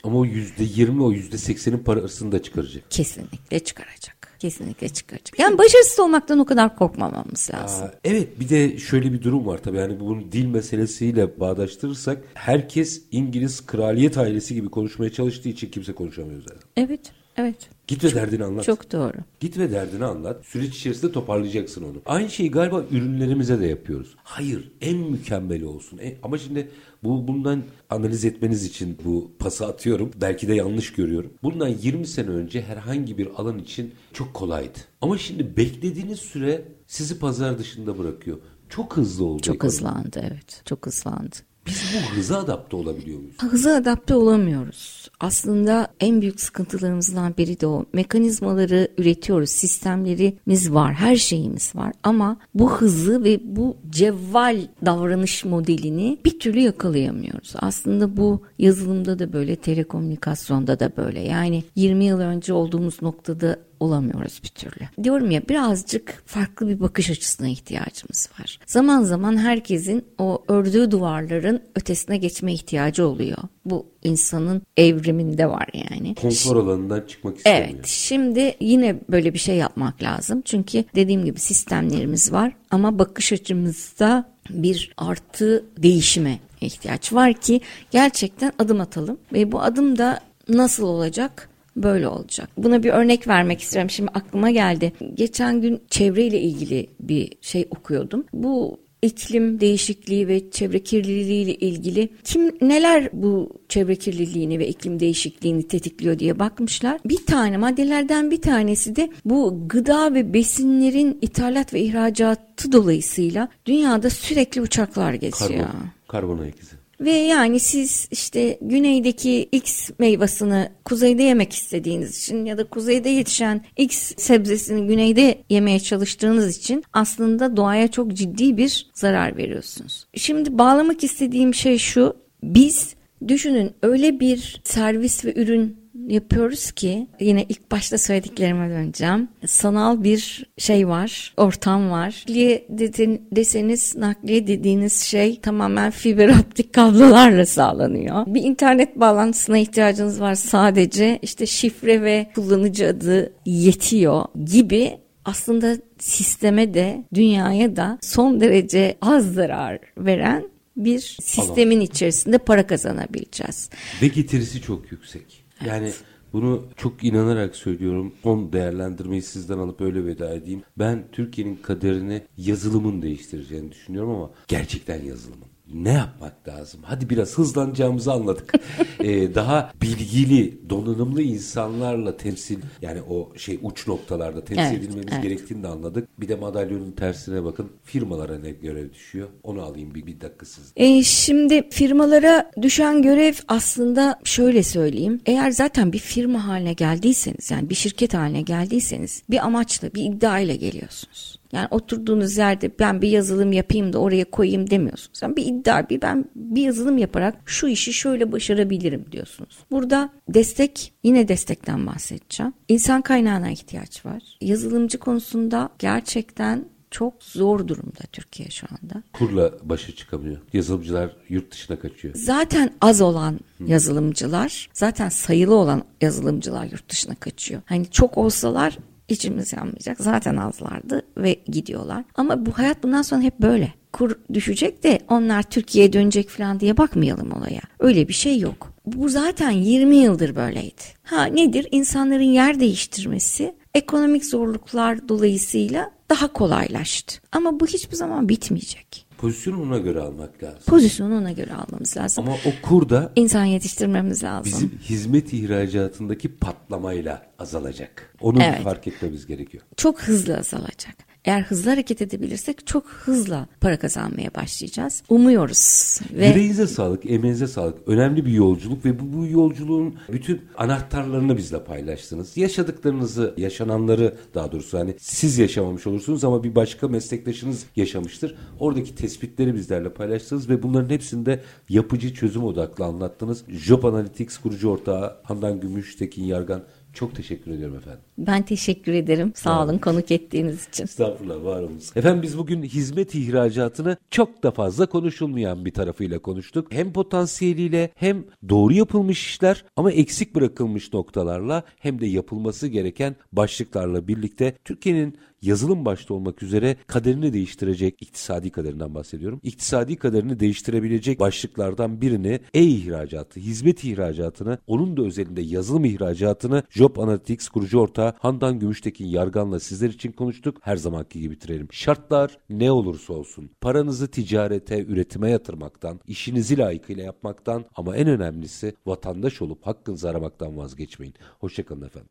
Ama 0.04 0.18
o 0.18 0.26
%20 0.26 1.02
o 1.02 1.12
%80'in 1.12 1.78
parasını 1.78 2.32
da 2.32 2.42
çıkaracak. 2.42 2.90
Kesinlikle 2.90 3.58
çıkaracak. 3.58 4.13
Kesinlikle 4.44 4.88
çıkaracak. 4.88 5.38
Yani 5.38 5.58
başarısız 5.58 6.00
olmaktan 6.00 6.38
o 6.38 6.44
kadar 6.44 6.76
korkmamamız 6.76 7.50
lazım. 7.54 7.86
Aa, 7.86 7.90
Evet 8.04 8.40
bir 8.40 8.48
de 8.48 8.78
şöyle 8.78 9.12
bir 9.12 9.22
durum 9.22 9.46
var 9.46 9.58
tabii 9.58 9.76
yani 9.76 10.00
bunu 10.00 10.32
dil 10.32 10.46
meselesiyle 10.46 11.40
bağdaştırırsak 11.40 12.18
herkes 12.34 13.02
İngiliz 13.10 13.66
kraliyet 13.66 14.18
ailesi 14.18 14.54
gibi 14.54 14.68
konuşmaya 14.68 15.12
çalıştığı 15.12 15.48
için 15.48 15.70
kimse 15.70 15.92
konuşamıyor 15.92 16.42
zaten. 16.42 16.62
Evet, 16.76 17.00
evet. 17.36 17.56
Git 17.86 18.04
ve 18.04 18.14
derdini 18.14 18.44
anlat. 18.44 18.64
Çok 18.64 18.92
doğru. 18.92 19.16
Git 19.40 19.58
ve 19.58 19.70
derdini 19.70 20.04
anlat. 20.04 20.44
Süreç 20.44 20.76
içerisinde 20.76 21.12
toparlayacaksın 21.12 21.82
onu. 21.84 21.96
Aynı 22.06 22.30
şeyi 22.30 22.50
galiba 22.50 22.84
ürünlerimize 22.90 23.60
de 23.60 23.66
yapıyoruz. 23.66 24.16
Hayır, 24.22 24.72
en 24.80 24.96
mükemmeli 24.96 25.66
olsun. 25.66 25.98
En- 25.98 26.14
ama 26.22 26.38
şimdi 26.38 26.68
bu 27.02 27.28
bundan 27.28 27.62
analiz 27.90 28.24
etmeniz 28.24 28.64
için 28.64 28.98
bu 29.04 29.30
pası 29.38 29.66
atıyorum. 29.66 30.10
Belki 30.20 30.48
de 30.48 30.54
yanlış 30.54 30.92
görüyorum. 30.92 31.32
Bundan 31.42 31.68
20 31.68 32.06
sene 32.06 32.28
önce 32.28 32.62
herhangi 32.62 33.18
bir 33.18 33.28
alan 33.36 33.58
için 33.58 33.94
çok 34.12 34.34
kolaydı. 34.34 34.78
Ama 35.00 35.18
şimdi 35.18 35.56
beklediğiniz 35.56 36.18
süre 36.18 36.64
sizi 36.86 37.18
pazar 37.18 37.58
dışında 37.58 37.98
bırakıyor. 37.98 38.38
Çok 38.68 38.96
hızlı 38.96 39.24
oldu. 39.24 39.42
Çok 39.42 39.54
ekonomi. 39.54 39.72
hızlandı 39.76 40.20
evet. 40.30 40.62
Çok 40.64 40.86
hızlandı. 40.86 41.36
Biz 41.66 41.82
bu 41.94 42.16
hıza 42.16 42.38
adapte 42.38 42.76
olabiliyor 42.76 43.18
muyuz? 43.18 43.36
Hıza 43.42 43.74
adapte 43.74 44.14
olamıyoruz. 44.14 45.10
Aslında 45.20 45.88
en 46.00 46.20
büyük 46.20 46.40
sıkıntılarımızdan 46.40 47.34
biri 47.38 47.60
de 47.60 47.66
o. 47.66 47.84
Mekanizmaları 47.92 48.88
üretiyoruz, 48.98 49.50
sistemlerimiz 49.50 50.72
var, 50.72 50.94
her 50.94 51.16
şeyimiz 51.16 51.76
var. 51.76 51.92
Ama 52.02 52.36
bu 52.54 52.72
hızı 52.72 53.24
ve 53.24 53.40
bu 53.44 53.76
cevval 53.90 54.60
davranış 54.86 55.44
modelini 55.44 56.18
bir 56.24 56.38
türlü 56.38 56.60
yakalayamıyoruz. 56.60 57.52
Aslında 57.56 58.16
bu 58.16 58.42
yazılımda 58.58 59.18
da 59.18 59.32
böyle, 59.32 59.56
telekomünikasyonda 59.56 60.80
da 60.80 60.92
böyle. 60.96 61.20
Yani 61.20 61.64
20 61.76 62.04
yıl 62.04 62.20
önce 62.20 62.52
olduğumuz 62.52 63.02
noktada 63.02 63.58
olamıyoruz 63.84 64.40
bir 64.42 64.48
türlü. 64.48 65.04
Diyorum 65.04 65.30
ya 65.30 65.48
birazcık 65.48 66.22
farklı 66.26 66.68
bir 66.68 66.80
bakış 66.80 67.10
açısına 67.10 67.48
ihtiyacımız 67.48 68.28
var. 68.40 68.58
Zaman 68.66 69.02
zaman 69.02 69.36
herkesin 69.36 70.04
o 70.18 70.42
ördüğü 70.48 70.90
duvarların 70.90 71.62
ötesine 71.74 72.16
geçme 72.16 72.52
ihtiyacı 72.52 73.06
oluyor. 73.06 73.38
Bu 73.64 73.86
insanın 74.04 74.62
evriminde 74.76 75.46
var 75.46 75.68
yani. 75.74 76.14
Konfor 76.14 76.56
alanından 76.56 77.00
çıkmak 77.00 77.36
istemiyor. 77.36 77.64
Evet 77.70 77.86
şimdi 77.86 78.54
yine 78.60 78.96
böyle 79.10 79.34
bir 79.34 79.38
şey 79.38 79.56
yapmak 79.56 80.02
lazım. 80.02 80.42
Çünkü 80.44 80.84
dediğim 80.94 81.24
gibi 81.24 81.40
sistemlerimiz 81.40 82.32
var 82.32 82.52
ama 82.70 82.98
bakış 82.98 83.32
açımızda 83.32 84.34
bir 84.50 84.92
artı 84.96 85.64
değişime 85.78 86.38
ihtiyaç 86.60 87.12
var 87.12 87.34
ki 87.34 87.60
gerçekten 87.90 88.52
adım 88.58 88.80
atalım. 88.80 89.18
Ve 89.32 89.52
bu 89.52 89.62
adım 89.62 89.98
da 89.98 90.20
nasıl 90.48 90.84
olacak? 90.84 91.48
Böyle 91.76 92.08
olacak. 92.08 92.48
Buna 92.58 92.82
bir 92.82 92.90
örnek 92.90 93.28
vermek 93.28 93.60
istiyorum. 93.60 93.90
Şimdi 93.90 94.10
aklıma 94.14 94.50
geldi. 94.50 94.92
Geçen 95.14 95.60
gün 95.60 95.82
çevreyle 95.90 96.40
ilgili 96.40 96.86
bir 97.00 97.32
şey 97.40 97.68
okuyordum. 97.70 98.24
Bu 98.32 98.84
iklim 99.04 99.60
değişikliği 99.60 100.28
ve 100.28 100.50
çevre 100.50 100.82
kirliliği 100.82 101.44
ile 101.44 101.54
ilgili 101.54 102.08
kim 102.24 102.68
neler 102.68 103.08
bu 103.12 103.50
çevre 103.68 103.96
kirliliğini 103.96 104.58
ve 104.58 104.68
iklim 104.68 105.00
değişikliğini 105.00 105.68
tetikliyor 105.68 106.18
diye 106.18 106.38
bakmışlar. 106.38 107.00
Bir 107.04 107.26
tane 107.26 107.56
maddelerden 107.56 108.30
bir 108.30 108.42
tanesi 108.42 108.96
de 108.96 109.10
bu 109.24 109.68
gıda 109.68 110.14
ve 110.14 110.34
besinlerin 110.34 111.18
ithalat 111.20 111.74
ve 111.74 111.80
ihracatı 111.80 112.72
dolayısıyla 112.72 113.48
dünyada 113.66 114.10
sürekli 114.10 114.60
uçaklar 114.60 115.14
geçiyor. 115.14 115.50
Karbon, 115.50 115.88
karbon 116.08 116.38
ayak 116.38 116.60
izi. 116.60 116.83
Ve 117.00 117.10
yani 117.10 117.60
siz 117.60 118.08
işte 118.10 118.58
güneydeki 118.60 119.48
X 119.52 119.90
meyvasını 119.98 120.72
kuzeyde 120.84 121.22
yemek 121.22 121.52
istediğiniz 121.52 122.18
için 122.18 122.44
ya 122.44 122.58
da 122.58 122.64
kuzeyde 122.64 123.08
yetişen 123.08 123.64
X 123.76 124.12
sebzesini 124.16 124.86
güneyde 124.86 125.44
yemeye 125.50 125.80
çalıştığınız 125.80 126.56
için 126.56 126.84
aslında 126.92 127.56
doğaya 127.56 127.88
çok 127.88 128.12
ciddi 128.12 128.56
bir 128.56 128.90
zarar 128.94 129.36
veriyorsunuz. 129.36 130.06
Şimdi 130.14 130.58
bağlamak 130.58 131.04
istediğim 131.04 131.54
şey 131.54 131.78
şu. 131.78 132.16
Biz 132.42 132.94
düşünün 133.28 133.72
öyle 133.82 134.20
bir 134.20 134.60
servis 134.64 135.24
ve 135.24 135.34
ürün 135.34 135.83
yapıyoruz 136.08 136.72
ki 136.72 137.06
yine 137.20 137.46
ilk 137.48 137.70
başta 137.70 137.98
söylediklerime 137.98 138.68
döneceğim. 138.70 139.28
Sanal 139.46 140.04
bir 140.04 140.46
şey 140.58 140.88
var, 140.88 141.34
ortam 141.36 141.90
var. 141.90 142.24
Nakliye 142.28 142.66
dedin- 142.68 143.22
deseniz 143.32 143.96
nakliye 143.96 144.46
dediğiniz 144.46 145.02
şey 145.02 145.40
tamamen 145.40 145.90
fiber 145.90 146.28
optik 146.28 146.72
kablolarla 146.72 147.46
sağlanıyor. 147.46 148.26
Bir 148.26 148.42
internet 148.42 149.00
bağlantısına 149.00 149.58
ihtiyacınız 149.58 150.20
var 150.20 150.34
sadece. 150.34 151.18
İşte 151.22 151.46
şifre 151.46 152.02
ve 152.02 152.26
kullanıcı 152.34 152.88
adı 152.88 153.32
yetiyor 153.46 154.24
gibi 154.44 154.90
aslında 155.24 155.76
sisteme 155.98 156.74
de 156.74 157.04
dünyaya 157.14 157.76
da 157.76 157.98
son 158.02 158.40
derece 158.40 158.96
az 159.00 159.34
zarar 159.34 159.78
veren 159.98 160.44
bir 160.76 161.16
sistemin 161.22 161.80
içerisinde 161.80 162.38
para 162.38 162.66
kazanabileceğiz. 162.66 163.70
Ve 164.02 164.08
getirisi 164.08 164.62
çok 164.62 164.92
yüksek. 164.92 165.43
Yani 165.66 165.92
bunu 166.32 166.64
çok 166.76 167.04
inanarak 167.04 167.56
söylüyorum. 167.56 168.14
Son 168.22 168.52
değerlendirmeyi 168.52 169.22
sizden 169.22 169.58
alıp 169.58 169.80
öyle 169.80 170.04
veda 170.06 170.34
edeyim. 170.34 170.62
Ben 170.78 171.04
Türkiye'nin 171.12 171.56
kaderini 171.56 172.22
yazılımın 172.36 173.02
değiştireceğini 173.02 173.72
düşünüyorum 173.72 174.10
ama 174.10 174.30
gerçekten 174.48 175.02
yazılımın. 175.02 175.53
Ne 175.74 175.92
yapmak 175.92 176.48
lazım? 176.48 176.80
Hadi 176.84 177.10
biraz 177.10 177.38
hızlanacağımızı 177.38 178.12
anladık. 178.12 178.54
Ee, 179.00 179.34
daha 179.34 179.72
bilgili, 179.82 180.70
donanımlı 180.70 181.22
insanlarla 181.22 182.16
temsil 182.16 182.58
yani 182.82 183.02
o 183.02 183.32
şey 183.36 183.58
uç 183.62 183.88
noktalarda 183.88 184.44
temsil 184.44 184.64
Evet, 184.64 184.78
edilmemiz 184.78 185.12
evet. 185.12 185.22
gerektiğini 185.22 185.62
de 185.62 185.68
anladık. 185.68 186.20
Bir 186.20 186.28
de 186.28 186.34
madalyonun 186.34 186.92
tersine 186.92 187.44
bakın. 187.44 187.70
Firmalara 187.82 188.38
ne 188.38 188.50
görev 188.50 188.92
düşüyor? 188.92 189.28
Onu 189.42 189.62
alayım 189.62 189.94
bir, 189.94 190.06
bir 190.06 190.20
dakika 190.20 190.46
siz. 190.46 190.72
E, 190.76 191.02
şimdi 191.02 191.70
firmalara 191.70 192.50
düşen 192.62 193.02
görev 193.02 193.34
aslında 193.48 194.20
şöyle 194.24 194.62
söyleyeyim. 194.62 195.20
Eğer 195.26 195.50
zaten 195.50 195.92
bir 195.92 195.98
firma 195.98 196.46
haline 196.46 196.72
geldiyseniz 196.72 197.50
yani 197.50 197.70
bir 197.70 197.74
şirket 197.74 198.14
haline 198.14 198.42
geldiyseniz 198.42 199.22
bir 199.30 199.44
amaçla 199.44 199.94
bir 199.94 200.04
iddia 200.04 200.38
ile 200.38 200.56
geliyorsunuz. 200.56 201.38
Yani 201.54 201.68
oturduğunuz 201.70 202.36
yerde 202.36 202.70
ben 202.78 203.02
bir 203.02 203.08
yazılım 203.08 203.52
yapayım 203.52 203.92
da 203.92 203.98
oraya 203.98 204.24
koyayım 204.24 204.70
demiyorsunuz. 204.70 205.22
Yani 205.22 205.36
bir 205.36 205.46
iddia 205.46 205.88
bir 205.90 206.02
ben 206.02 206.24
bir 206.36 206.62
yazılım 206.62 206.98
yaparak 206.98 207.34
şu 207.46 207.66
işi 207.68 207.92
şöyle 207.92 208.32
başarabilirim 208.32 209.04
diyorsunuz. 209.12 209.58
Burada 209.70 210.10
destek 210.28 210.92
yine 211.02 211.28
destekten 211.28 211.86
bahsedeceğim. 211.86 212.52
İnsan 212.68 213.02
kaynağına 213.02 213.50
ihtiyaç 213.50 214.06
var. 214.06 214.22
Yazılımcı 214.40 214.98
konusunda 214.98 215.68
gerçekten 215.78 216.64
çok 216.94 217.22
zor 217.22 217.68
durumda 217.68 218.00
Türkiye 218.12 218.50
şu 218.50 218.66
anda. 218.70 219.02
Kurla 219.12 219.52
başa 219.62 219.94
çıkamıyor. 219.94 220.36
Yazılımcılar 220.52 221.16
yurt 221.28 221.52
dışına 221.52 221.78
kaçıyor. 221.78 222.14
Zaten 222.16 222.70
az 222.80 223.00
olan 223.00 223.40
yazılımcılar, 223.66 224.68
zaten 224.72 225.08
sayılı 225.08 225.54
olan 225.54 225.82
yazılımcılar 226.00 226.64
yurt 226.64 226.88
dışına 226.88 227.14
kaçıyor. 227.14 227.62
Hani 227.64 227.90
çok 227.90 228.18
olsalar 228.18 228.78
içimiz 229.08 229.52
yanmayacak. 229.52 230.00
Zaten 230.00 230.36
azlardı 230.36 231.02
ve 231.16 231.36
gidiyorlar. 231.46 232.04
Ama 232.14 232.46
bu 232.46 232.58
hayat 232.58 232.82
bundan 232.82 233.02
sonra 233.02 233.22
hep 233.22 233.40
böyle. 233.40 233.72
Kur 233.92 234.18
düşecek 234.32 234.84
de 234.84 234.98
onlar 235.08 235.42
Türkiye'ye 235.42 235.92
dönecek 235.92 236.28
falan 236.28 236.60
diye 236.60 236.76
bakmayalım 236.76 237.32
olaya. 237.32 237.60
Öyle 237.78 238.08
bir 238.08 238.12
şey 238.12 238.38
yok. 238.38 238.72
Bu 238.86 239.08
zaten 239.08 239.50
20 239.50 239.96
yıldır 239.96 240.36
böyleydi. 240.36 240.82
Ha 241.02 241.24
nedir? 241.24 241.68
İnsanların 241.70 242.22
yer 242.22 242.60
değiştirmesi 242.60 243.54
ekonomik 243.74 244.24
zorluklar 244.24 245.08
dolayısıyla 245.08 245.90
daha 246.10 246.32
kolaylaştı. 246.32 247.20
Ama 247.32 247.60
bu 247.60 247.66
hiçbir 247.66 247.96
zaman 247.96 248.28
bitmeyecek. 248.28 249.03
Pozisyonu 249.24 249.62
ona 249.62 249.78
göre 249.78 250.00
almak 250.00 250.42
lazım. 250.42 250.58
Pozisyonu 250.66 251.18
ona 251.18 251.32
göre 251.32 251.54
almamız 251.54 251.96
lazım. 251.96 252.24
Ama 252.24 252.34
o 252.34 252.68
kur 252.68 252.88
da 252.88 253.12
İnsan 253.16 253.44
yetiştirmemiz 253.44 254.22
lazım. 254.24 254.44
bizim 254.44 254.78
hizmet 254.82 255.32
ihracatındaki 255.32 256.28
patlamayla 256.36 257.26
azalacak. 257.38 258.14
Onu 258.20 258.42
Evet. 258.42 258.62
fark 258.62 258.86
etmemiz 258.88 259.26
gerekiyor. 259.26 259.64
Çok 259.76 260.00
hızlı 260.02 260.38
azalacak. 260.38 260.94
Eğer 261.24 261.42
hızlı 261.42 261.70
hareket 261.70 262.02
edebilirsek 262.02 262.66
çok 262.66 262.86
hızla 262.86 263.46
para 263.60 263.78
kazanmaya 263.78 264.34
başlayacağız. 264.34 265.02
Umuyoruz. 265.08 266.00
Ve 266.12 266.26
Yüreğinize 266.26 266.66
sağlık, 266.66 267.06
emeğinize 267.10 267.46
sağlık. 267.46 267.88
Önemli 267.88 268.26
bir 268.26 268.32
yolculuk 268.32 268.84
ve 268.84 269.00
bu, 269.00 269.12
bu 269.12 269.26
yolculuğun 269.26 269.94
bütün 270.12 270.42
anahtarlarını 270.56 271.36
bizle 271.36 271.64
paylaştınız. 271.64 272.36
Yaşadıklarınızı, 272.36 273.34
yaşananları 273.36 274.16
daha 274.34 274.52
doğrusu 274.52 274.78
hani 274.78 274.94
siz 274.98 275.38
yaşamamış 275.38 275.86
olursunuz 275.86 276.24
ama 276.24 276.44
bir 276.44 276.54
başka 276.54 276.88
meslektaşınız 276.88 277.66
yaşamıştır. 277.76 278.34
Oradaki 278.60 278.94
tespitleri 278.94 279.54
bizlerle 279.54 279.88
paylaştınız 279.88 280.48
ve 280.48 280.62
bunların 280.62 280.90
hepsinde 280.90 281.40
yapıcı 281.68 282.14
çözüm 282.14 282.44
odaklı 282.44 282.84
anlattınız. 282.84 283.44
Job 283.48 283.84
Analytics 283.84 284.38
kurucu 284.38 284.68
ortağı 284.68 285.16
Handan 285.22 285.60
Gümüş, 285.60 285.96
Tekin 285.96 286.24
Yargan 286.24 286.62
çok 286.94 287.14
teşekkür 287.14 287.50
ediyorum 287.50 287.76
efendim. 287.76 288.00
Ben 288.18 288.42
teşekkür 288.42 288.92
ederim. 288.92 289.32
Sağ 289.34 289.64
olun 289.64 289.78
konuk 289.78 290.10
ettiğiniz 290.10 290.68
için. 290.68 290.84
Estağfurullah 290.84 291.44
var 291.44 291.60
olun. 291.60 291.80
Efendim 291.96 292.22
biz 292.22 292.38
bugün 292.38 292.62
hizmet 292.62 293.14
ihracatını 293.14 293.96
çok 294.10 294.42
da 294.42 294.50
fazla 294.50 294.86
konuşulmayan 294.86 295.64
bir 295.64 295.74
tarafıyla 295.74 296.18
konuştuk. 296.18 296.66
Hem 296.70 296.92
potansiyeliyle 296.92 297.90
hem 297.94 298.24
doğru 298.48 298.72
yapılmış 298.72 299.26
işler 299.26 299.64
ama 299.76 299.92
eksik 299.92 300.34
bırakılmış 300.34 300.92
noktalarla 300.92 301.62
hem 301.78 302.00
de 302.00 302.06
yapılması 302.06 302.68
gereken 302.68 303.16
başlıklarla 303.32 304.08
birlikte 304.08 304.54
Türkiye'nin 304.64 305.18
yazılım 305.46 305.84
başta 305.84 306.14
olmak 306.14 306.42
üzere 306.42 306.76
kaderini 306.86 307.32
değiştirecek 307.32 308.02
iktisadi 308.02 308.50
kaderinden 308.50 308.94
bahsediyorum. 308.94 309.40
İktisadi 309.42 309.96
kaderini 309.96 310.40
değiştirebilecek 310.40 311.20
başlıklardan 311.20 312.00
birini 312.00 312.40
e-ihracatı, 312.54 313.40
hizmet 313.40 313.84
ihracatını, 313.84 314.58
onun 314.66 314.96
da 314.96 315.02
özelinde 315.02 315.42
yazılım 315.42 315.84
ihracatını 315.84 316.62
Job 316.70 316.96
Analytics 316.96 317.48
kurucu 317.48 317.78
ortağı 317.78 318.14
Handan 318.18 318.58
Gümüştekin 318.58 319.06
Yargan'la 319.06 319.60
sizler 319.60 319.88
için 319.88 320.12
konuştuk. 320.12 320.56
Her 320.60 320.76
zamanki 320.76 321.20
gibi 321.20 321.34
bitirelim. 321.34 321.68
Şartlar 321.70 322.38
ne 322.50 322.72
olursa 322.72 323.12
olsun 323.12 323.50
paranızı 323.60 324.08
ticarete, 324.08 324.84
üretime 324.84 325.30
yatırmaktan, 325.30 326.00
işinizi 326.06 326.58
layıkıyla 326.58 327.02
yapmaktan 327.02 327.64
ama 327.76 327.96
en 327.96 328.08
önemlisi 328.08 328.74
vatandaş 328.86 329.42
olup 329.42 329.66
hakkınızı 329.66 330.10
aramaktan 330.10 330.56
vazgeçmeyin. 330.56 331.14
Hoşçakalın 331.38 331.82
efendim. 331.82 332.08